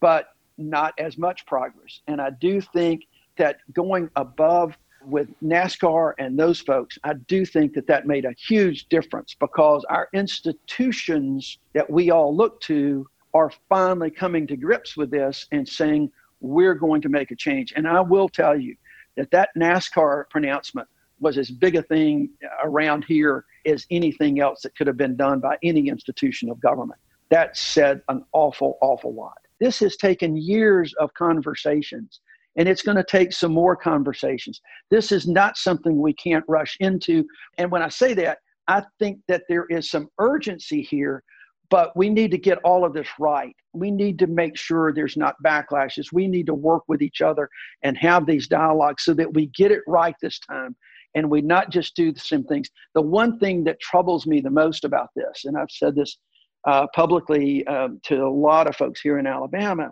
but 0.00 0.34
not 0.56 0.94
as 0.98 1.18
much 1.18 1.44
progress. 1.44 2.00
And 2.06 2.22
I 2.22 2.30
do 2.30 2.62
think 2.62 3.06
that 3.36 3.58
going 3.74 4.08
above 4.16 4.78
with 5.04 5.28
NASCAR 5.42 6.14
and 6.18 6.38
those 6.38 6.58
folks, 6.58 6.98
I 7.04 7.12
do 7.14 7.44
think 7.44 7.74
that 7.74 7.86
that 7.88 8.06
made 8.06 8.24
a 8.24 8.32
huge 8.32 8.88
difference 8.88 9.36
because 9.38 9.84
our 9.90 10.08
institutions 10.14 11.58
that 11.74 11.90
we 11.90 12.10
all 12.10 12.34
look 12.34 12.62
to 12.62 13.06
are 13.34 13.52
finally 13.68 14.10
coming 14.10 14.46
to 14.46 14.56
grips 14.56 14.96
with 14.96 15.10
this 15.10 15.48
and 15.52 15.68
saying, 15.68 16.10
we're 16.40 16.74
going 16.74 17.02
to 17.02 17.10
make 17.10 17.30
a 17.30 17.36
change. 17.36 17.74
And 17.76 17.86
I 17.86 18.00
will 18.00 18.28
tell 18.30 18.58
you 18.58 18.74
that 19.18 19.30
that 19.32 19.50
NASCAR 19.54 20.30
pronouncement 20.30 20.88
was 21.18 21.36
as 21.36 21.50
big 21.50 21.76
a 21.76 21.82
thing 21.82 22.30
around 22.64 23.04
here 23.04 23.44
as 23.66 23.86
anything 23.90 24.40
else 24.40 24.62
that 24.62 24.76
could 24.76 24.86
have 24.86 24.96
been 24.96 25.16
done 25.16 25.40
by 25.40 25.56
any 25.62 25.88
institution 25.88 26.50
of 26.50 26.60
government. 26.60 27.00
That 27.30 27.56
said 27.56 28.02
an 28.08 28.24
awful, 28.32 28.78
awful 28.80 29.14
lot. 29.14 29.38
This 29.60 29.78
has 29.80 29.96
taken 29.96 30.36
years 30.36 30.94
of 30.94 31.12
conversations 31.14 32.20
and 32.56 32.68
it's 32.68 32.82
going 32.82 32.96
to 32.96 33.04
take 33.04 33.32
some 33.32 33.52
more 33.52 33.76
conversations. 33.76 34.60
This 34.90 35.12
is 35.12 35.28
not 35.28 35.56
something 35.56 36.00
we 36.00 36.12
can't 36.12 36.44
rush 36.48 36.76
into. 36.80 37.24
And 37.58 37.70
when 37.70 37.82
I 37.82 37.88
say 37.88 38.14
that, 38.14 38.38
I 38.66 38.82
think 38.98 39.20
that 39.28 39.44
there 39.48 39.66
is 39.66 39.90
some 39.90 40.08
urgency 40.18 40.82
here, 40.82 41.22
but 41.70 41.96
we 41.96 42.08
need 42.08 42.30
to 42.32 42.38
get 42.38 42.58
all 42.64 42.84
of 42.84 42.92
this 42.92 43.08
right. 43.18 43.54
We 43.72 43.90
need 43.90 44.18
to 44.18 44.26
make 44.26 44.56
sure 44.56 44.92
there's 44.92 45.16
not 45.16 45.36
backlashes. 45.44 46.12
We 46.12 46.26
need 46.26 46.46
to 46.46 46.54
work 46.54 46.82
with 46.88 47.02
each 47.02 47.20
other 47.20 47.48
and 47.82 47.96
have 47.98 48.26
these 48.26 48.48
dialogues 48.48 49.04
so 49.04 49.14
that 49.14 49.32
we 49.32 49.46
get 49.46 49.70
it 49.70 49.82
right 49.86 50.14
this 50.20 50.38
time 50.40 50.74
and 51.14 51.30
we 51.30 51.40
not 51.40 51.70
just 51.70 51.96
do 51.96 52.12
the 52.12 52.20
same 52.20 52.44
things. 52.44 52.68
The 52.94 53.02
one 53.02 53.38
thing 53.38 53.64
that 53.64 53.80
troubles 53.80 54.26
me 54.26 54.40
the 54.40 54.50
most 54.50 54.84
about 54.84 55.08
this, 55.16 55.44
and 55.44 55.56
I've 55.56 55.70
said 55.70 55.94
this 55.94 56.18
uh, 56.66 56.86
publicly 56.94 57.66
um, 57.66 58.00
to 58.04 58.24
a 58.24 58.28
lot 58.28 58.66
of 58.66 58.76
folks 58.76 59.00
here 59.00 59.18
in 59.18 59.26
Alabama, 59.26 59.90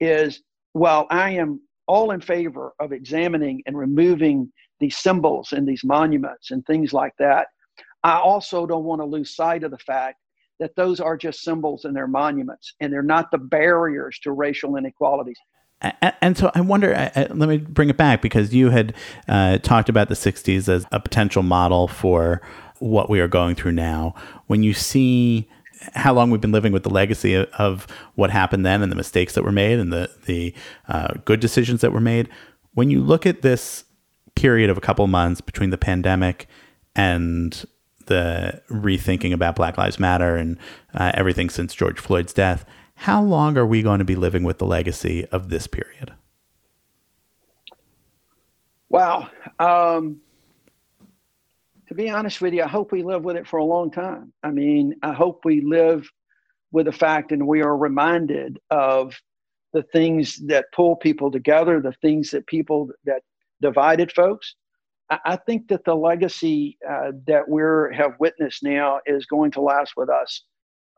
is 0.00 0.42
while 0.72 1.06
I 1.10 1.30
am 1.30 1.60
all 1.86 2.12
in 2.12 2.20
favor 2.20 2.72
of 2.80 2.92
examining 2.92 3.62
and 3.66 3.76
removing 3.76 4.52
these 4.80 4.96
symbols 4.96 5.52
and 5.52 5.66
these 5.66 5.84
monuments 5.84 6.50
and 6.50 6.64
things 6.66 6.92
like 6.92 7.12
that. 7.18 7.48
I 8.04 8.18
also 8.18 8.66
don't 8.66 8.84
want 8.84 9.00
to 9.00 9.06
lose 9.06 9.36
sight 9.36 9.62
of 9.62 9.70
the 9.70 9.78
fact 9.78 10.18
that 10.58 10.74
those 10.76 11.00
are 11.00 11.16
just 11.16 11.42
symbols 11.42 11.84
and 11.84 11.94
they're 11.94 12.08
monuments 12.08 12.74
and 12.80 12.92
they're 12.92 13.02
not 13.02 13.30
the 13.30 13.38
barriers 13.38 14.18
to 14.22 14.32
racial 14.32 14.76
inequalities. 14.76 15.38
And 16.20 16.36
so 16.36 16.50
I 16.54 16.60
wonder, 16.60 16.92
let 17.14 17.34
me 17.34 17.58
bring 17.58 17.90
it 17.90 17.96
back 17.96 18.22
because 18.22 18.54
you 18.54 18.70
had 18.70 18.94
uh, 19.28 19.58
talked 19.58 19.88
about 19.88 20.08
the 20.08 20.14
60s 20.14 20.68
as 20.68 20.86
a 20.92 21.00
potential 21.00 21.42
model 21.42 21.88
for 21.88 22.40
what 22.78 23.10
we 23.10 23.20
are 23.20 23.28
going 23.28 23.54
through 23.54 23.72
now. 23.72 24.14
When 24.46 24.62
you 24.62 24.74
see 24.74 25.48
how 25.94 26.12
long 26.12 26.30
we've 26.30 26.40
been 26.40 26.52
living 26.52 26.72
with 26.72 26.82
the 26.84 26.90
legacy 26.90 27.36
of, 27.36 27.86
what 28.14 28.30
happened 28.30 28.64
then 28.64 28.82
and 28.82 28.92
the 28.92 28.96
mistakes 28.96 29.34
that 29.34 29.42
were 29.42 29.52
made 29.52 29.78
and 29.78 29.92
the 29.92 30.10
the 30.26 30.54
uh, 30.88 31.14
good 31.24 31.40
decisions 31.40 31.80
that 31.80 31.92
were 31.92 32.00
made. 32.00 32.28
When 32.74 32.90
you 32.90 33.00
look 33.00 33.26
at 33.26 33.42
this 33.42 33.84
period 34.34 34.70
of 34.70 34.76
a 34.76 34.80
couple 34.80 35.06
months 35.06 35.40
between 35.40 35.70
the 35.70 35.78
pandemic 35.78 36.46
and 36.94 37.64
the 38.06 38.62
rethinking 38.70 39.32
about 39.32 39.56
Black 39.56 39.78
Lives 39.78 39.98
Matter 39.98 40.36
and 40.36 40.58
uh, 40.94 41.12
everything 41.14 41.48
since 41.48 41.74
George 41.74 41.98
Floyd's 41.98 42.32
death, 42.32 42.64
how 43.02 43.20
long 43.20 43.58
are 43.58 43.66
we 43.66 43.82
going 43.82 43.98
to 43.98 44.04
be 44.04 44.14
living 44.14 44.44
with 44.44 44.58
the 44.58 44.64
legacy 44.64 45.26
of 45.32 45.48
this 45.48 45.66
period? 45.66 46.12
Wow. 48.88 49.28
Um, 49.58 50.20
to 51.88 51.94
be 51.94 52.08
honest 52.08 52.40
with 52.40 52.54
you, 52.54 52.62
I 52.62 52.68
hope 52.68 52.92
we 52.92 53.02
live 53.02 53.24
with 53.24 53.36
it 53.36 53.48
for 53.48 53.58
a 53.58 53.64
long 53.64 53.90
time. 53.90 54.32
I 54.44 54.50
mean, 54.50 54.94
I 55.02 55.12
hope 55.12 55.44
we 55.44 55.62
live 55.62 56.08
with 56.70 56.86
the 56.86 56.92
fact 56.92 57.32
and 57.32 57.44
we 57.44 57.60
are 57.60 57.76
reminded 57.76 58.60
of 58.70 59.20
the 59.72 59.82
things 59.82 60.36
that 60.46 60.66
pull 60.72 60.94
people 60.94 61.32
together, 61.32 61.80
the 61.80 61.96
things 62.02 62.30
that 62.30 62.46
people 62.46 62.88
that 63.04 63.22
divided 63.60 64.12
folks. 64.12 64.54
I, 65.10 65.36
think 65.36 65.68
that 65.68 65.84
the 65.84 65.96
legacy 65.96 66.78
uh, 66.88 67.10
that 67.26 67.48
we 67.48 67.62
have 67.94 68.14
witnessed 68.20 68.62
now 68.62 69.00
is 69.06 69.26
going 69.26 69.50
to 69.50 69.60
last 69.60 69.94
with 69.96 70.08
us, 70.08 70.44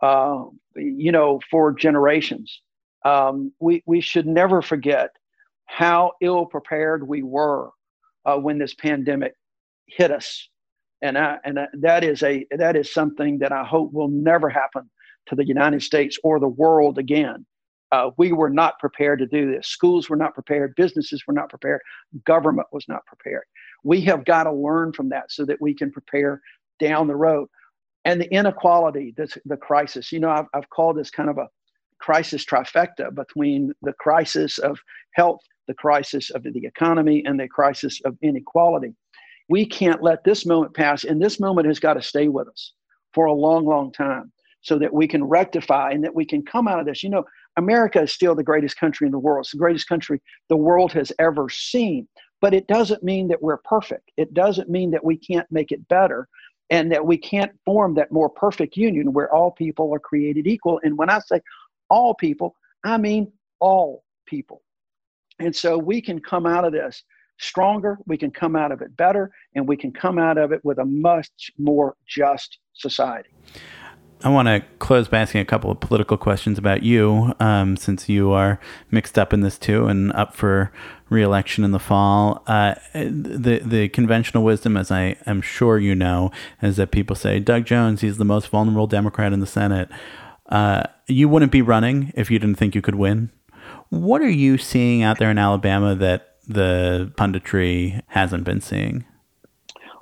uh, 0.05 0.45
you 0.77 1.13
know, 1.13 1.41
for 1.51 1.73
generations. 1.73 2.61
Um, 3.05 3.53
we 3.61 3.83
we 3.87 4.01
should 4.01 4.27
never 4.27 4.63
forget 4.63 5.11
how 5.67 6.13
ill 6.21 6.47
prepared 6.47 7.09
we 7.09 7.23
were 7.23 7.71
uh, 8.27 8.37
when 8.37 8.59
this 8.59 8.75
pandemic 8.75 9.35
hit 9.87 10.11
us 10.11 10.49
and 11.05 11.19
I, 11.19 11.37
and 11.45 11.59
that 11.75 12.03
is 12.03 12.23
a 12.23 12.47
that 12.57 12.77
is 12.77 12.93
something 12.93 13.39
that 13.39 13.53
I 13.53 13.63
hope 13.63 13.93
will 13.93 14.09
never 14.09 14.49
happen 14.49 14.91
to 15.27 15.35
the 15.35 15.47
United 15.47 15.83
States 15.83 16.19
or 16.25 16.41
the 16.41 16.49
world 16.49 16.99
again. 16.99 17.45
Uh, 17.93 18.11
we 18.17 18.33
were 18.33 18.51
not 18.51 18.79
prepared 18.79 19.19
to 19.21 19.27
do 19.27 19.53
this. 19.53 19.69
Schools 19.69 20.09
were 20.09 20.17
not 20.17 20.35
prepared. 20.35 20.75
Businesses 20.77 21.23
were 21.27 21.35
not 21.35 21.51
prepared. 21.51 21.81
Government 22.25 22.67
was 22.73 22.87
not 22.89 23.05
prepared. 23.07 23.45
We 23.85 24.01
have 24.03 24.25
got 24.25 24.45
to 24.45 24.53
learn 24.53 24.95
from 24.95 25.11
that 25.11 25.31
so 25.31 25.45
that 25.45 25.61
we 25.61 25.75
can 25.75 25.93
prepare 25.93 26.41
down 26.81 27.07
the 27.07 27.17
road. 27.17 27.49
And 28.05 28.21
the 28.21 28.33
inequality, 28.33 29.15
this, 29.17 29.39
the 29.47 29.57
crisis. 29.57 30.13
You 30.13 30.21
know, 30.21 30.31
I've, 30.31 30.47
I've 30.55 30.69
called 30.71 30.97
this 30.97 31.11
kind 31.11 31.31
of 31.31 31.39
a 31.39 31.49
crisis 31.99 32.45
trifecta 32.45 33.15
between 33.15 33.73
the 33.83 33.95
crisis 33.95 34.59
of 34.59 34.79
health, 35.15 35.41
the 35.69 35.75
crisis 35.75 36.31
of 36.31 36.43
the 36.43 36.67
economy, 36.67 37.25
and 37.25 37.41
the 37.41 37.49
crisis 37.49 38.01
of 38.05 38.17
inequality 38.23 38.95
we 39.49 39.67
can't 39.67 40.03
let 40.03 40.25
this 40.25 40.47
moment 40.47 40.75
pass. 40.75 41.05
And 41.05 41.21
this 41.21 41.41
moment 41.41 41.67
has 41.67 41.79
got 41.79 41.95
to 41.95 42.03
stay 42.03 42.29
with 42.29 42.49
us 42.49 42.73
for 43.13 43.27
a 43.27 43.33
long, 43.33 43.67
long 43.67 43.93
time 43.93 44.33
so 44.63 44.79
that 44.79 44.93
we 44.93 45.07
can 45.07 45.23
rectify 45.23 45.91
and 45.91 46.03
that 46.05 46.15
we 46.15 46.25
can 46.25 46.43
come 46.43 46.67
out 46.67 46.81
of 46.81 46.87
this. 46.87 47.03
You 47.03 47.11
know, 47.11 47.25
America 47.57 48.03
is 48.03 48.13
still 48.13 48.35
the 48.35 48.43
greatest 48.43 48.79
country 48.79 49.07
in 49.07 49.13
the 49.13 49.19
world. 49.19 49.45
It's 49.45 49.53
the 49.53 49.59
greatest 49.59 49.89
country 49.89 50.21
the 50.49 50.57
world 50.57 50.93
has 50.93 51.13
ever 51.19 51.49
seen. 51.51 52.09
But 52.41 52.55
it 52.55 52.67
doesn't 52.67 53.03
mean 53.03 53.29
that 53.29 53.43
we're 53.43 53.59
perfect. 53.59 54.11
It 54.17 54.35
doesn't 54.35 54.69
mean 54.69 54.91
that 54.91 55.05
we 55.05 55.17
can't 55.17 55.51
make 55.51 55.73
it 55.73 55.87
better 55.89 56.29
and 56.75 56.91
that 56.91 57.07
we 57.07 57.17
can't 57.17 57.53
form 57.65 57.95
that 57.95 58.11
more 58.11 58.29
perfect 58.29 58.77
union 58.77 59.13
where 59.13 59.33
all 59.33 59.53
people 59.53 59.95
are 59.95 60.01
created 60.01 60.45
equal. 60.49 60.81
And 60.83 60.99
when 60.99 61.09
I 61.09 61.21
say 61.21 61.41
all 61.89 62.15
people, 62.15 62.57
I 62.83 62.99
mean 62.99 63.31
all 63.61 64.03
people. 64.27 64.61
And 65.39 65.55
so 65.55 65.79
we 65.79 66.01
can 66.01 66.19
come 66.21 66.47
out 66.47 66.65
of 66.65 66.73
this 66.73 67.05
stronger, 67.39 67.99
we 68.07 68.17
can 68.17 68.33
come 68.33 68.57
out 68.57 68.73
of 68.73 68.83
it 68.83 68.97
better, 68.97 69.31
and 69.55 69.69
we 69.69 69.77
can 69.77 69.93
come 69.93 70.19
out 70.19 70.37
of 70.37 70.51
it 70.51 70.65
with 70.65 70.79
a 70.79 70.85
much 70.85 71.53
more 71.59 71.95
just 72.09 72.59
society. 72.73 73.31
I 74.25 74.31
want 74.31 74.49
to 74.49 74.65
close 74.79 75.07
by 75.07 75.19
asking 75.19 75.43
a 75.43 75.45
couple 75.45 75.71
of 75.71 75.81
political 75.81 76.17
questions 76.17 76.57
about 76.57 76.83
you, 76.83 77.35
um, 77.41 77.77
since 77.77 78.09
you 78.09 78.33
are 78.33 78.59
mixed 78.91 79.19
up 79.19 79.35
in 79.35 79.43
this 79.43 79.59
too 79.59 79.87
and 79.87 80.11
up 80.15 80.35
for 80.35 80.73
reelection 81.11 81.63
in 81.63 81.73
the 81.73 81.79
fall. 81.79 82.43
Uh, 82.47 82.75
the 82.95 83.61
the 83.63 83.91
conventional 83.91 84.43
wisdom, 84.43 84.79
as 84.79 84.91
I 84.91 85.17
am 85.27 85.43
sure 85.43 85.79
you 85.79 85.95
know, 85.95 86.33
is 86.63 86.79
that 86.79 86.91
people 86.91 87.15
say 87.15 87.39
Doug 87.39 87.67
Jones, 87.67 88.01
he's 88.01 88.17
the 88.17 88.25
most 88.25 88.49
vulnerable 88.49 88.87
Democrat 88.87 89.35
in 89.35 89.41
the 89.41 89.47
Senate. 89.47 89.91
Uh, 90.49 90.85
you 91.07 91.29
wouldn't 91.29 91.53
be 91.53 91.61
running 91.61 92.11
if 92.17 92.31
you 92.31 92.39
didn't 92.39 92.57
think 92.57 92.75
you 92.75 92.81
could 92.81 92.95
win. 92.95 93.31
What 93.91 94.23
are 94.23 94.31
you 94.31 94.57
seeing 94.57 95.03
out 95.03 95.19
there 95.19 95.31
in 95.31 95.37
Alabama 95.37 95.95
that 95.97 96.37
the 96.49 97.13
punditry 97.19 98.01
hasn't 98.07 98.45
been 98.45 98.63
seeing? 98.63 99.05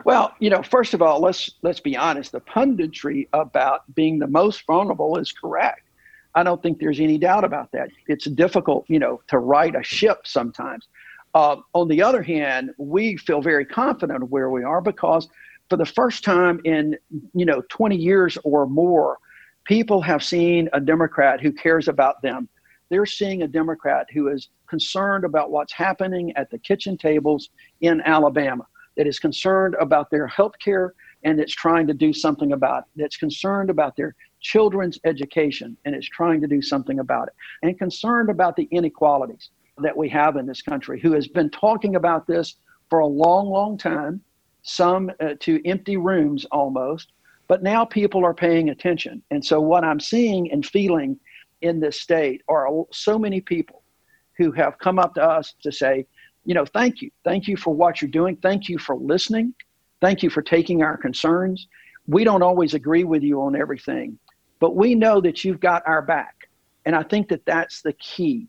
Well, 0.05 0.35
you 0.41 0.51
know, 0.51 0.63
first 0.63 0.95
of 0.95 1.03
all, 1.03 1.21
let's 1.21 1.51
let's 1.63 1.81
be 1.81 1.97
honest. 1.97 2.33
The 2.33 2.41
punditry 2.41 3.29
about 3.33 3.83
being 3.95 4.19
the 4.19 4.27
most 4.27 4.67
vulnerable 4.67 5.17
is 5.19 5.33
correct. 5.33 5.89
I 6.35 6.43
don't 6.43 6.63
think 6.63 6.79
there's 6.79 7.01
any 7.01 7.19
doubt 7.19 7.45
about 7.45 7.71
that. 7.73 7.91
It's 8.09 8.25
difficult, 8.25 8.87
you 8.89 8.99
know, 8.99 9.21
to 9.29 9.39
right 9.39 9.75
a 9.75 9.83
ship 9.83 10.27
sometimes. 10.27 10.89
Uh, 11.35 11.57
on 11.75 11.89
the 11.89 12.03
other 12.03 12.23
hand, 12.23 12.71
we 12.79 13.17
feel 13.17 13.43
very 13.43 13.65
confident 13.65 14.23
of 14.23 14.31
where 14.31 14.51
we 14.51 14.65
are 14.65 14.81
because 14.81 15.29
for 15.69 15.77
the 15.77 15.87
first 15.87 16.25
time 16.25 16.61
in 16.65 16.97
you 17.35 17.45
know 17.45 17.63
20 17.69 17.97
years 17.97 18.39
or 18.45 18.67
more, 18.67 19.19
people 19.65 20.01
have 20.01 20.23
seen 20.23 20.69
a 20.73 20.81
Democrat 20.81 21.41
who 21.41 21.53
cares 21.53 21.89
about 21.89 22.23
them 22.23 22.49
they're 22.93 23.07
seeing 23.07 23.43
a 23.43 23.49
Democrat 23.49 24.07
who 24.13 24.29
is 24.29 24.51
concerned 24.67 25.25
about 25.25 25.51
what's 25.51 25.73
happening 25.73 26.31
at 26.37 26.51
the 26.51 26.59
kitchen 26.59 26.99
tables 26.99 27.49
in 27.81 28.03
Alabama, 28.03 28.67
that 28.97 29.07
is 29.07 29.19
concerned 29.19 29.75
about 29.81 30.11
their 30.11 30.27
health 30.27 30.55
care, 30.63 30.95
and 31.25 31.39
that's 31.39 31.55
trying 31.55 31.87
to 31.87 31.95
do 31.95 32.13
something 32.13 32.53
about 32.53 32.85
it, 32.85 33.03
that's 33.03 33.17
concerned 33.17 33.71
about 33.71 33.97
their 33.97 34.15
children's 34.41 34.99
education 35.05 35.77
and 35.85 35.95
is 35.95 36.09
trying 36.09 36.41
to 36.41 36.47
do 36.47 36.61
something 36.61 36.99
about 36.99 37.29
it, 37.29 37.35
and 37.63 37.79
concerned 37.79 38.31
about 38.31 38.57
the 38.57 38.69
inequalities 38.71 39.51
that 39.79 39.97
we 39.97 40.09
have 40.09 40.37
in 40.37 40.47
this 40.47 40.63
country, 40.63 41.01
who 41.01 41.13
has 41.13 41.29
been 41.29 41.51
talking 41.51 41.97
about 41.97 42.27
this 42.27 42.57
for 42.91 42.99
a 42.99 43.07
long, 43.07 43.49
long 43.49 43.79
time, 43.79 44.21
some 44.63 45.11
uh, 45.21 45.35
to 45.41 45.61
empty 45.67 45.97
rooms 45.97 46.45
almost, 46.53 47.13
but 47.49 47.63
now 47.63 47.85
people 47.85 48.25
are 48.25 48.35
paying 48.35 48.69
attention. 48.69 49.23
And 49.31 49.45
so, 49.45 49.61
what 49.61 49.85
I'm 49.85 50.01
seeing 50.01 50.51
and 50.53 50.65
feeling 50.65 51.19
in 51.63 51.81
this 51.81 52.01
state 52.01 52.43
are 52.49 52.69
so 52.93 53.19
many 53.19 53.41
people 53.41 53.83
who 54.37 54.53
have 54.53 54.79
come 54.79 54.99
up 54.99 55.15
to 55.15 55.23
us 55.23 55.55
to 55.63 55.73
say, 55.73 56.07
you 56.45 56.55
know, 56.55 56.65
thank 56.65 57.03
you. 57.03 57.11
Thank 57.25 57.49
you 57.49 57.57
for 57.57 57.75
what 57.75 58.01
you're 58.01 58.11
doing. 58.11 58.37
Thank 58.37 58.69
you 58.69 58.79
for 58.79 58.97
listening. 58.97 59.55
Thank 60.01 60.23
you 60.23 60.31
for 60.31 60.43
taking 60.43 60.83
our 60.83 60.97
concerns. 60.97 61.69
We 62.07 62.25
don't 62.25 62.43
always 62.43 62.75
agree 62.75 63.05
with 63.05 63.23
you 63.23 63.41
on 63.43 63.55
everything, 63.55 64.19
but 64.59 64.75
we 64.75 64.95
know 64.95 65.21
that 65.21 65.45
you've 65.45 65.61
got 65.61 65.87
our 65.87 66.03
back. 66.03 66.49
And 66.85 66.97
I 66.97 67.05
think 67.05 67.29
that 67.29 67.45
that's 67.47 67.83
the 67.83 67.93
key 67.93 68.49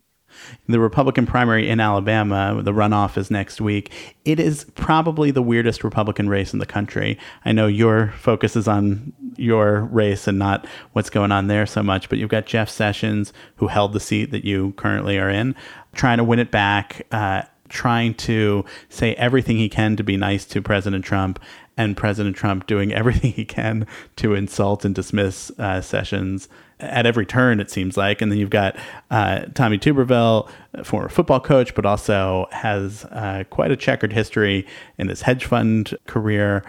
the 0.67 0.79
Republican 0.79 1.25
primary 1.25 1.69
in 1.69 1.79
Alabama, 1.79 2.61
the 2.63 2.71
runoff 2.71 3.17
is 3.17 3.29
next 3.29 3.61
week. 3.61 3.91
It 4.25 4.39
is 4.39 4.65
probably 4.75 5.31
the 5.31 5.41
weirdest 5.41 5.83
Republican 5.83 6.29
race 6.29 6.53
in 6.53 6.59
the 6.59 6.65
country. 6.65 7.17
I 7.45 7.51
know 7.51 7.67
your 7.67 8.13
focus 8.17 8.55
is 8.55 8.67
on 8.67 9.13
your 9.35 9.81
race 9.81 10.27
and 10.27 10.39
not 10.39 10.65
what's 10.93 11.09
going 11.09 11.31
on 11.31 11.47
there 11.47 11.65
so 11.65 11.83
much, 11.83 12.09
but 12.09 12.17
you've 12.17 12.29
got 12.29 12.45
Jeff 12.45 12.69
Sessions, 12.69 13.33
who 13.57 13.67
held 13.67 13.93
the 13.93 13.99
seat 13.99 14.31
that 14.31 14.45
you 14.45 14.73
currently 14.77 15.17
are 15.17 15.29
in, 15.29 15.55
trying 15.93 16.17
to 16.17 16.23
win 16.23 16.39
it 16.39 16.51
back. 16.51 17.05
Uh, 17.11 17.43
trying 17.73 18.13
to 18.13 18.63
say 18.87 19.15
everything 19.15 19.57
he 19.57 19.67
can 19.67 19.95
to 19.97 20.03
be 20.03 20.15
nice 20.15 20.45
to 20.45 20.61
President 20.61 21.03
Trump, 21.03 21.39
and 21.75 21.97
President 21.97 22.35
Trump 22.35 22.67
doing 22.67 22.93
everything 22.93 23.33
he 23.33 23.45
can 23.45 23.87
to 24.17 24.33
insult 24.33 24.85
and 24.85 24.95
dismiss 24.95 25.51
uh, 25.57 25.81
Sessions 25.81 26.47
at 26.79 27.05
every 27.05 27.25
turn, 27.25 27.59
it 27.59 27.71
seems 27.71 27.97
like. 27.97 28.21
And 28.21 28.31
then 28.31 28.39
you've 28.39 28.49
got 28.49 28.75
uh, 29.09 29.45
Tommy 29.53 29.77
Tuberville, 29.77 30.49
former 30.83 31.09
football 31.09 31.39
coach, 31.39 31.73
but 31.75 31.85
also 31.85 32.47
has 32.51 33.05
uh, 33.05 33.43
quite 33.49 33.71
a 33.71 33.75
checkered 33.75 34.13
history 34.13 34.67
in 34.97 35.07
his 35.07 35.21
hedge 35.21 35.45
fund 35.45 35.95
career. 36.07 36.63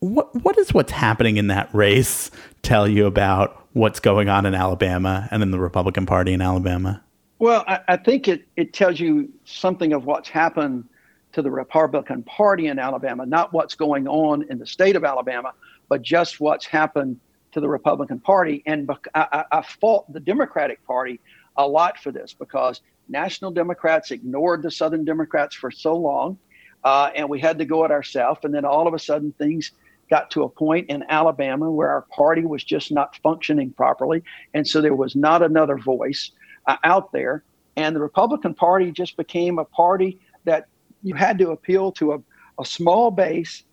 What 0.00 0.32
what 0.44 0.56
is 0.58 0.72
what's 0.72 0.92
happening 0.92 1.38
in 1.38 1.48
that 1.48 1.74
race 1.74 2.30
tell 2.62 2.86
you 2.86 3.06
about 3.06 3.66
what's 3.72 3.98
going 3.98 4.28
on 4.28 4.46
in 4.46 4.54
Alabama 4.54 5.28
and 5.32 5.42
in 5.42 5.50
the 5.50 5.58
Republican 5.58 6.06
Party 6.06 6.32
in 6.32 6.40
Alabama? 6.40 7.02
Well, 7.38 7.64
I, 7.68 7.80
I 7.88 7.96
think 7.96 8.26
it, 8.28 8.46
it 8.56 8.72
tells 8.72 8.98
you 8.98 9.32
something 9.44 9.92
of 9.92 10.04
what's 10.04 10.28
happened 10.28 10.84
to 11.32 11.42
the 11.42 11.50
Republican 11.50 12.22
Party 12.24 12.66
in 12.66 12.78
Alabama, 12.78 13.26
not 13.26 13.52
what's 13.52 13.74
going 13.74 14.08
on 14.08 14.44
in 14.50 14.58
the 14.58 14.66
state 14.66 14.96
of 14.96 15.04
Alabama, 15.04 15.52
but 15.88 16.02
just 16.02 16.40
what's 16.40 16.66
happened 16.66 17.20
to 17.52 17.60
the 17.60 17.68
Republican 17.68 18.18
Party. 18.18 18.62
And 18.66 18.90
I, 19.14 19.44
I 19.52 19.62
fault 19.62 20.12
the 20.12 20.20
Democratic 20.20 20.84
Party 20.84 21.20
a 21.56 21.66
lot 21.66 21.98
for 21.98 22.10
this 22.10 22.34
because 22.34 22.80
national 23.08 23.50
Democrats 23.52 24.10
ignored 24.10 24.62
the 24.62 24.70
Southern 24.70 25.04
Democrats 25.04 25.54
for 25.54 25.70
so 25.70 25.96
long, 25.96 26.38
uh, 26.84 27.10
and 27.14 27.28
we 27.28 27.40
had 27.40 27.58
to 27.58 27.64
go 27.64 27.84
it 27.84 27.90
ourselves. 27.90 28.40
And 28.42 28.52
then 28.52 28.64
all 28.64 28.88
of 28.88 28.94
a 28.94 28.98
sudden, 28.98 29.32
things 29.38 29.72
got 30.10 30.30
to 30.30 30.42
a 30.42 30.48
point 30.48 30.88
in 30.88 31.04
Alabama 31.08 31.70
where 31.70 31.88
our 31.90 32.02
party 32.02 32.44
was 32.44 32.64
just 32.64 32.90
not 32.90 33.16
functioning 33.22 33.70
properly, 33.72 34.22
and 34.54 34.66
so 34.66 34.80
there 34.80 34.94
was 34.94 35.14
not 35.14 35.42
another 35.42 35.76
voice 35.78 36.32
uh, 36.68 36.76
out 36.84 37.10
there. 37.12 37.42
And 37.76 37.94
the 37.94 38.00
Republican 38.00 38.54
Party 38.54 38.92
just 38.92 39.16
became 39.16 39.58
a 39.58 39.64
party 39.64 40.20
that 40.44 40.66
you 41.02 41.14
had 41.14 41.38
to 41.38 41.50
appeal 41.50 41.92
to 41.92 42.12
a, 42.12 42.18
a 42.60 42.64
small 42.64 43.10
base 43.10 43.64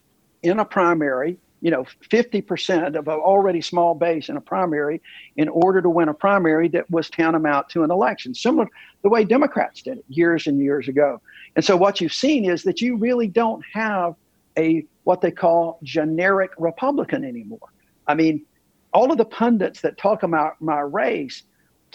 in 0.41 0.59
a 0.59 0.65
primary 0.65 1.37
you 1.61 1.71
know 1.71 1.83
50% 2.11 2.95
of 2.95 3.07
an 3.07 3.13
already 3.13 3.59
small 3.59 3.95
base 3.95 4.29
in 4.29 4.37
a 4.37 4.41
primary 4.41 5.01
in 5.35 5.49
order 5.49 5.81
to 5.81 5.89
win 5.89 6.09
a 6.09 6.13
primary 6.13 6.67
that 6.69 6.89
was 6.91 7.09
tantamount 7.09 7.69
to 7.69 7.83
an 7.83 7.89
election 7.89 8.35
similar 8.35 8.65
to 8.65 8.71
the 9.01 9.09
way 9.09 9.23
democrats 9.23 9.81
did 9.81 9.97
it 9.97 10.05
years 10.07 10.45
and 10.45 10.59
years 10.59 10.87
ago 10.87 11.19
and 11.55 11.65
so 11.65 11.75
what 11.75 11.99
you've 11.99 12.13
seen 12.13 12.45
is 12.45 12.61
that 12.63 12.81
you 12.81 12.95
really 12.97 13.27
don't 13.27 13.63
have 13.73 14.13
a 14.59 14.85
what 15.05 15.21
they 15.21 15.31
call 15.31 15.79
generic 15.81 16.51
republican 16.59 17.25
anymore 17.25 17.69
i 18.05 18.13
mean 18.13 18.45
all 18.93 19.11
of 19.11 19.17
the 19.17 19.25
pundits 19.25 19.81
that 19.81 19.97
talk 19.97 20.21
about 20.21 20.61
my 20.61 20.79
race 20.79 21.43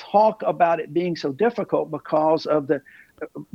talk 0.01 0.43
about 0.47 0.81
it 0.81 0.93
being 0.93 1.15
so 1.15 1.33
difficult 1.33 1.91
because 1.91 2.47
of 2.47 2.67
the 2.67 2.81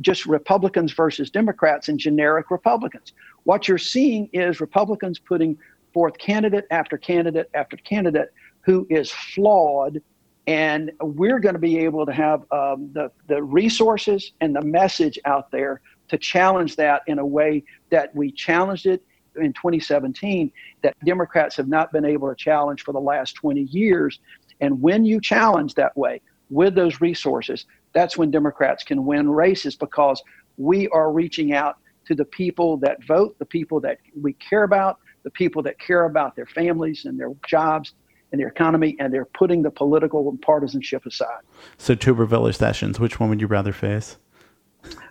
just 0.00 0.26
republicans 0.26 0.92
versus 0.92 1.28
democrats 1.28 1.88
and 1.88 1.98
generic 1.98 2.50
republicans 2.50 3.12
what 3.42 3.66
you're 3.66 3.78
seeing 3.78 4.28
is 4.32 4.60
republicans 4.60 5.18
putting 5.18 5.58
forth 5.92 6.18
candidate 6.18 6.66
after 6.70 6.98
candidate 6.98 7.48
after 7.54 7.76
candidate 7.78 8.30
who 8.66 8.86
is 8.90 9.10
flawed. 9.10 10.02
And 10.46 10.92
we're 11.00 11.38
going 11.38 11.54
to 11.54 11.60
be 11.60 11.78
able 11.78 12.04
to 12.04 12.12
have 12.12 12.40
um, 12.52 12.90
the, 12.92 13.10
the 13.28 13.42
resources 13.42 14.32
and 14.40 14.54
the 14.54 14.60
message 14.60 15.18
out 15.24 15.50
there 15.50 15.80
to 16.08 16.18
challenge 16.18 16.76
that 16.76 17.02
in 17.06 17.18
a 17.18 17.24
way 17.24 17.64
that 17.90 18.14
we 18.14 18.30
challenged 18.30 18.86
it 18.86 19.02
in 19.36 19.52
2017 19.54 20.52
that 20.82 20.94
Democrats 21.04 21.56
have 21.56 21.68
not 21.68 21.92
been 21.92 22.04
able 22.04 22.28
to 22.28 22.34
challenge 22.34 22.82
for 22.82 22.92
the 22.92 23.00
last 23.00 23.34
20 23.34 23.62
years. 23.62 24.20
And 24.60 24.82
when 24.82 25.04
you 25.04 25.20
challenge 25.20 25.74
that 25.74 25.96
way 25.96 26.20
with 26.50 26.74
those 26.74 27.00
resources, 27.00 27.66
that's 27.92 28.16
when 28.16 28.30
Democrats 28.30 28.84
can 28.84 29.04
win 29.04 29.28
races 29.28 29.76
because 29.76 30.22
we 30.56 30.88
are 30.88 31.12
reaching 31.12 31.52
out 31.52 31.78
to 32.06 32.14
the 32.14 32.24
people 32.24 32.76
that 32.78 33.02
vote, 33.04 33.36
the 33.38 33.46
people 33.46 33.80
that 33.80 33.98
we 34.20 34.32
care 34.34 34.62
about, 34.62 34.98
the 35.24 35.30
people 35.30 35.62
that 35.62 35.78
care 35.78 36.04
about 36.04 36.36
their 36.36 36.46
families 36.46 37.04
and 37.04 37.18
their 37.18 37.32
jobs 37.46 37.94
and 38.32 38.40
their 38.40 38.48
economy, 38.48 38.96
and 38.98 39.12
they're 39.12 39.24
putting 39.24 39.62
the 39.62 39.70
political 39.70 40.28
and 40.28 40.40
partisanship 40.40 41.04
aside. 41.06 41.40
So, 41.78 41.94
Tuberville 41.94 42.48
or 42.48 42.52
Sessions, 42.52 43.00
which 43.00 43.18
one 43.18 43.28
would 43.30 43.40
you 43.40 43.46
rather 43.46 43.72
face? 43.72 44.18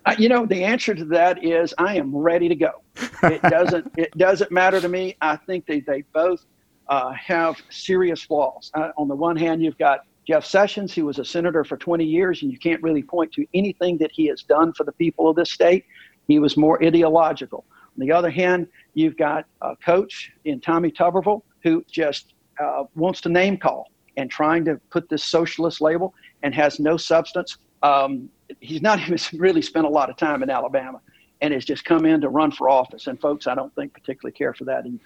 Uh, 0.06 0.16
you 0.18 0.30
know, 0.30 0.46
the 0.46 0.64
answer 0.64 0.94
to 0.94 1.06
that 1.06 1.44
is 1.44 1.74
I 1.78 1.98
am 1.98 2.16
ready 2.16 2.48
to 2.48 2.56
go. 2.56 2.72
It 3.24 3.42
doesn't. 3.50 3.92
it 3.98 4.16
doesn't 4.18 4.52
matter 4.52 4.80
to 4.80 4.88
me. 4.88 5.18
I 5.22 5.36
think 5.36 5.66
they 5.66 5.80
they 5.82 6.04
both 6.14 6.46
uh, 6.88 7.12
have 7.14 7.58
serious 7.70 8.22
flaws. 8.22 8.72
Uh, 8.74 8.92
on 8.98 9.08
the 9.08 9.16
one 9.16 9.36
hand, 9.36 9.64
you've 9.64 9.78
got 9.78 10.02
Jeff 10.28 10.46
Sessions, 10.46 10.94
who 10.94 11.06
was 11.06 11.20
a 11.20 11.26
senator 11.26 11.64
for 11.64 11.78
20 11.78 12.04
years, 12.04 12.42
and 12.42 12.52
you 12.52 12.58
can't 12.58 12.82
really 12.82 13.04
point 13.04 13.32
to 13.34 13.46
anything 13.54 13.98
that 14.00 14.12
he 14.12 14.28
has 14.28 14.42
done 14.44 14.74
for 14.74 14.84
the 14.84 14.92
people 14.94 15.30
of 15.30 15.36
this 15.36 15.52
state. 15.52 15.86
He 16.28 16.40
was 16.40 16.58
more 16.58 16.84
ideological. 16.84 17.66
On 17.72 18.06
the 18.06 18.12
other 18.12 18.32
hand, 18.32 18.68
you've 18.94 19.18
got 19.18 19.46
a 19.62 19.76
coach 19.78 20.32
in 20.46 20.60
Tommy 20.60 20.92
Tuberville 20.92 21.44
who 21.64 21.84
just 21.90 22.34
uh, 22.60 22.84
wants 22.96 23.22
to 23.22 23.30
name 23.30 23.58
call 23.58 23.92
and 24.18 24.30
trying 24.30 24.66
to 24.66 24.80
put 24.90 25.10
this 25.10 25.24
socialist 25.24 25.82
label 25.82 26.14
and 26.44 26.54
has 26.56 26.80
no 26.80 26.98
substance. 26.98 27.58
Um, 27.84 28.30
he's 28.60 28.82
not 28.82 29.00
even 29.08 29.18
really 29.40 29.62
spent 29.62 29.86
a 29.86 29.90
lot 29.90 30.10
of 30.10 30.18
time 30.18 30.42
in 30.44 30.50
Alabama 30.50 31.02
and 31.42 31.54
has 31.54 31.66
just 31.66 31.86
come 31.86 32.06
in 32.06 32.22
to 32.22 32.30
run 32.30 32.52
for 32.52 32.70
office. 32.70 33.08
And 33.08 33.20
folks, 33.20 33.46
I 33.46 33.56
don't 33.56 33.74
think 33.76 33.94
particularly 33.94 34.34
care 34.34 34.54
for 34.54 34.64
that 34.66 34.86
either. 34.86 35.00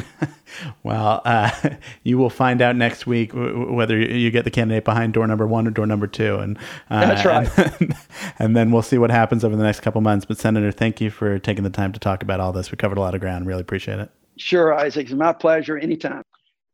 well, 0.82 1.22
uh, 1.24 1.50
you 2.02 2.18
will 2.18 2.30
find 2.30 2.62
out 2.62 2.76
next 2.76 3.06
week 3.06 3.32
whether 3.34 3.98
you 3.98 4.30
get 4.30 4.44
the 4.44 4.50
candidate 4.50 4.84
behind 4.84 5.12
door 5.12 5.26
number 5.26 5.46
one 5.46 5.66
or 5.66 5.70
door 5.70 5.86
number 5.86 6.06
two, 6.06 6.36
and 6.36 6.58
uh, 6.90 7.06
that's 7.06 7.24
right. 7.24 7.80
And, 7.80 7.96
and, 8.38 8.56
then 8.56 8.70
we'll 8.70 8.82
see 8.82 8.98
what 8.98 9.10
happens 9.10 9.44
over 9.44 9.56
the 9.56 9.62
next 9.62 9.80
couple 9.80 10.00
months. 10.00 10.24
But 10.24 10.38
Senator, 10.38 10.72
thank 10.72 11.00
you 11.00 11.10
for 11.10 11.38
taking 11.38 11.64
the 11.64 11.70
time 11.70 11.92
to 11.92 12.00
talk 12.00 12.22
about 12.22 12.40
all 12.40 12.52
this. 12.52 12.70
We 12.70 12.76
covered 12.76 12.98
a 12.98 13.00
lot 13.00 13.14
of 13.14 13.20
ground. 13.20 13.46
Really 13.46 13.60
appreciate 13.60 13.98
it. 13.98 14.10
Sure, 14.38 14.74
Isaac. 14.74 15.06
It's 15.06 15.14
my 15.14 15.32
pleasure. 15.32 15.78
Anytime. 15.78 16.22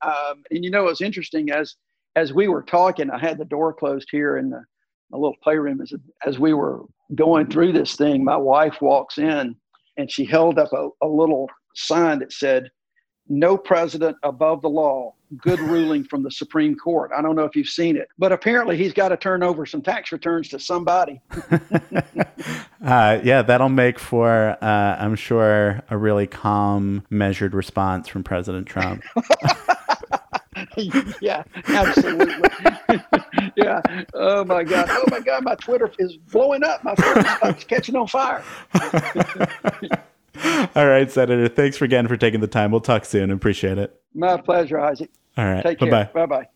Um, 0.02 0.44
and 0.50 0.64
you 0.64 0.70
know, 0.70 0.82
it 0.86 0.90
was 0.90 1.00
interesting 1.00 1.50
as 1.50 1.74
as 2.16 2.32
we 2.32 2.48
were 2.48 2.62
talking. 2.62 3.10
I 3.10 3.18
had 3.18 3.38
the 3.38 3.44
door 3.44 3.72
closed 3.72 4.08
here 4.10 4.36
in 4.36 4.50
the, 4.50 4.62
the 5.10 5.16
little 5.16 5.36
playroom. 5.42 5.80
As 5.80 5.92
as 6.24 6.38
we 6.38 6.54
were 6.54 6.82
going 7.14 7.48
through 7.48 7.72
this 7.72 7.96
thing, 7.96 8.24
my 8.24 8.36
wife 8.36 8.80
walks 8.80 9.18
in 9.18 9.56
and 9.96 10.10
she 10.10 10.24
held 10.24 10.58
up 10.58 10.72
a, 10.72 10.88
a 11.02 11.08
little 11.08 11.48
sign 11.74 12.20
that 12.20 12.32
said 12.32 12.70
no 13.28 13.56
president 13.56 14.16
above 14.22 14.62
the 14.62 14.68
law. 14.68 15.14
Good 15.36 15.60
ruling 15.60 16.04
from 16.04 16.22
the 16.22 16.30
Supreme 16.30 16.74
Court. 16.74 17.10
I 17.16 17.20
don't 17.20 17.36
know 17.36 17.44
if 17.44 17.54
you've 17.54 17.68
seen 17.68 17.96
it, 17.96 18.08
but 18.18 18.32
apparently 18.32 18.78
he's 18.78 18.94
got 18.94 19.10
to 19.10 19.16
turn 19.16 19.42
over 19.42 19.66
some 19.66 19.82
tax 19.82 20.10
returns 20.10 20.48
to 20.48 20.58
somebody. 20.58 21.20
uh, 22.82 23.20
yeah, 23.22 23.42
that'll 23.42 23.68
make 23.68 23.98
for, 23.98 24.56
uh, 24.62 24.96
I'm 24.98 25.16
sure, 25.16 25.82
a 25.90 25.98
really 25.98 26.26
calm, 26.26 27.04
measured 27.10 27.54
response 27.54 28.08
from 28.08 28.24
President 28.24 28.66
Trump. 28.66 29.02
yeah, 31.20 31.44
absolutely. 31.68 32.48
yeah. 33.56 33.80
Oh 34.14 34.44
my 34.44 34.64
God. 34.64 34.86
Oh 34.88 35.04
my 35.10 35.20
God. 35.20 35.44
My 35.44 35.54
Twitter 35.56 35.92
is 35.98 36.16
blowing 36.16 36.64
up. 36.64 36.82
My 36.84 36.94
phone 36.94 37.54
is 37.54 37.64
catching 37.64 37.96
on 37.96 38.06
fire. 38.06 38.42
All 40.74 40.86
right, 40.86 41.10
Senator. 41.10 41.48
Thanks 41.48 41.80
again 41.80 42.08
for 42.08 42.16
taking 42.16 42.40
the 42.40 42.46
time. 42.46 42.70
We'll 42.70 42.80
talk 42.80 43.04
soon. 43.04 43.30
Appreciate 43.30 43.78
it. 43.78 44.00
My 44.14 44.36
pleasure, 44.40 44.80
Isaac. 44.80 45.10
All 45.36 45.44
right. 45.44 45.62
Take 45.62 45.78
care. 45.78 46.10
Bye 46.12 46.26
bye. 46.26 46.48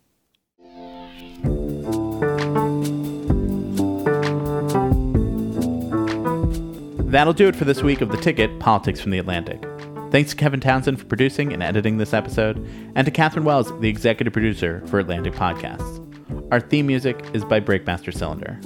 That'll 7.11 7.35
do 7.35 7.47
it 7.47 7.55
for 7.55 7.67
this 7.67 7.83
week 7.83 8.01
of 8.01 8.11
The 8.11 8.17
Ticket 8.17 8.59
Politics 8.59 9.01
from 9.01 9.11
the 9.11 9.19
Atlantic. 9.19 9.62
Thanks 10.11 10.31
to 10.31 10.37
Kevin 10.37 10.61
Townsend 10.61 10.99
for 10.99 11.05
producing 11.05 11.53
and 11.53 11.62
editing 11.62 11.99
this 11.99 12.15
episode, 12.15 12.57
and 12.95 13.05
to 13.05 13.11
Katherine 13.11 13.45
Wells, 13.45 13.71
the 13.81 13.88
executive 13.88 14.33
producer 14.33 14.83
for 14.87 14.99
Atlantic 14.99 15.35
Podcasts. 15.35 16.01
Our 16.51 16.61
theme 16.61 16.87
music 16.87 17.23
is 17.35 17.45
by 17.45 17.61
Breakmaster 17.61 18.12
Cylinder. 18.15 18.59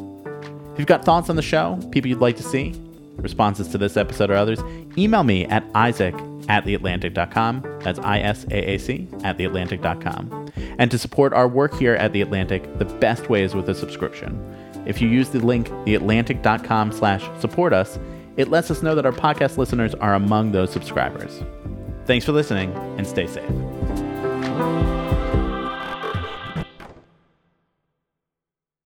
If 0.73 0.79
you've 0.79 0.87
got 0.87 1.05
thoughts 1.05 1.29
on 1.29 1.37
the 1.37 1.43
show, 1.43 1.79
people 1.91 2.09
you'd 2.09 2.21
like 2.21 2.37
to 2.37 2.43
see, 2.43 2.73
responses 3.17 3.69
to 3.69 3.79
this 3.79 3.97
episode 3.97 4.31
or 4.31 4.35
others, 4.35 4.61
email 4.97 5.25
me 5.25 5.45
at 5.47 5.65
isaac 5.75 6.15
at 6.49 6.65
theatlantic.com. 6.65 7.81
That's 7.83 7.99
I-S-A-A-C 7.99 9.09
at 9.25 9.39
theatlantic.com. 9.39 10.51
And 10.79 10.91
to 10.91 10.99
support 10.99 11.33
our 11.33 11.49
work 11.49 11.75
here 11.75 11.95
at 11.95 12.13
The 12.13 12.23
Atlantic, 12.23 12.79
the 12.79 12.85
best 12.85 13.29
way 13.29 13.43
is 13.43 13.55
with 13.55 13.69
a 13.69 13.75
subscription. 13.75 14.41
If 14.87 15.03
you 15.03 15.09
use 15.09 15.31
the 15.31 15.41
link 15.41 15.69
theatlantic.com 15.69 16.93
slash 16.93 17.29
support 17.41 17.73
us, 17.73 17.99
it 18.37 18.49
lets 18.49 18.71
us 18.71 18.83
know 18.83 18.95
that 18.95 19.07
our 19.07 19.13
podcast 19.13 19.57
listeners 19.57 19.95
are 19.95 20.15
among 20.15 20.53
those 20.53 20.71
subscribers. 20.71 21.43
Thanks 22.05 22.25
for 22.25 22.33
listening 22.33 22.73
and 22.99 23.07
stay 23.07 23.27
safe. 23.27 25.06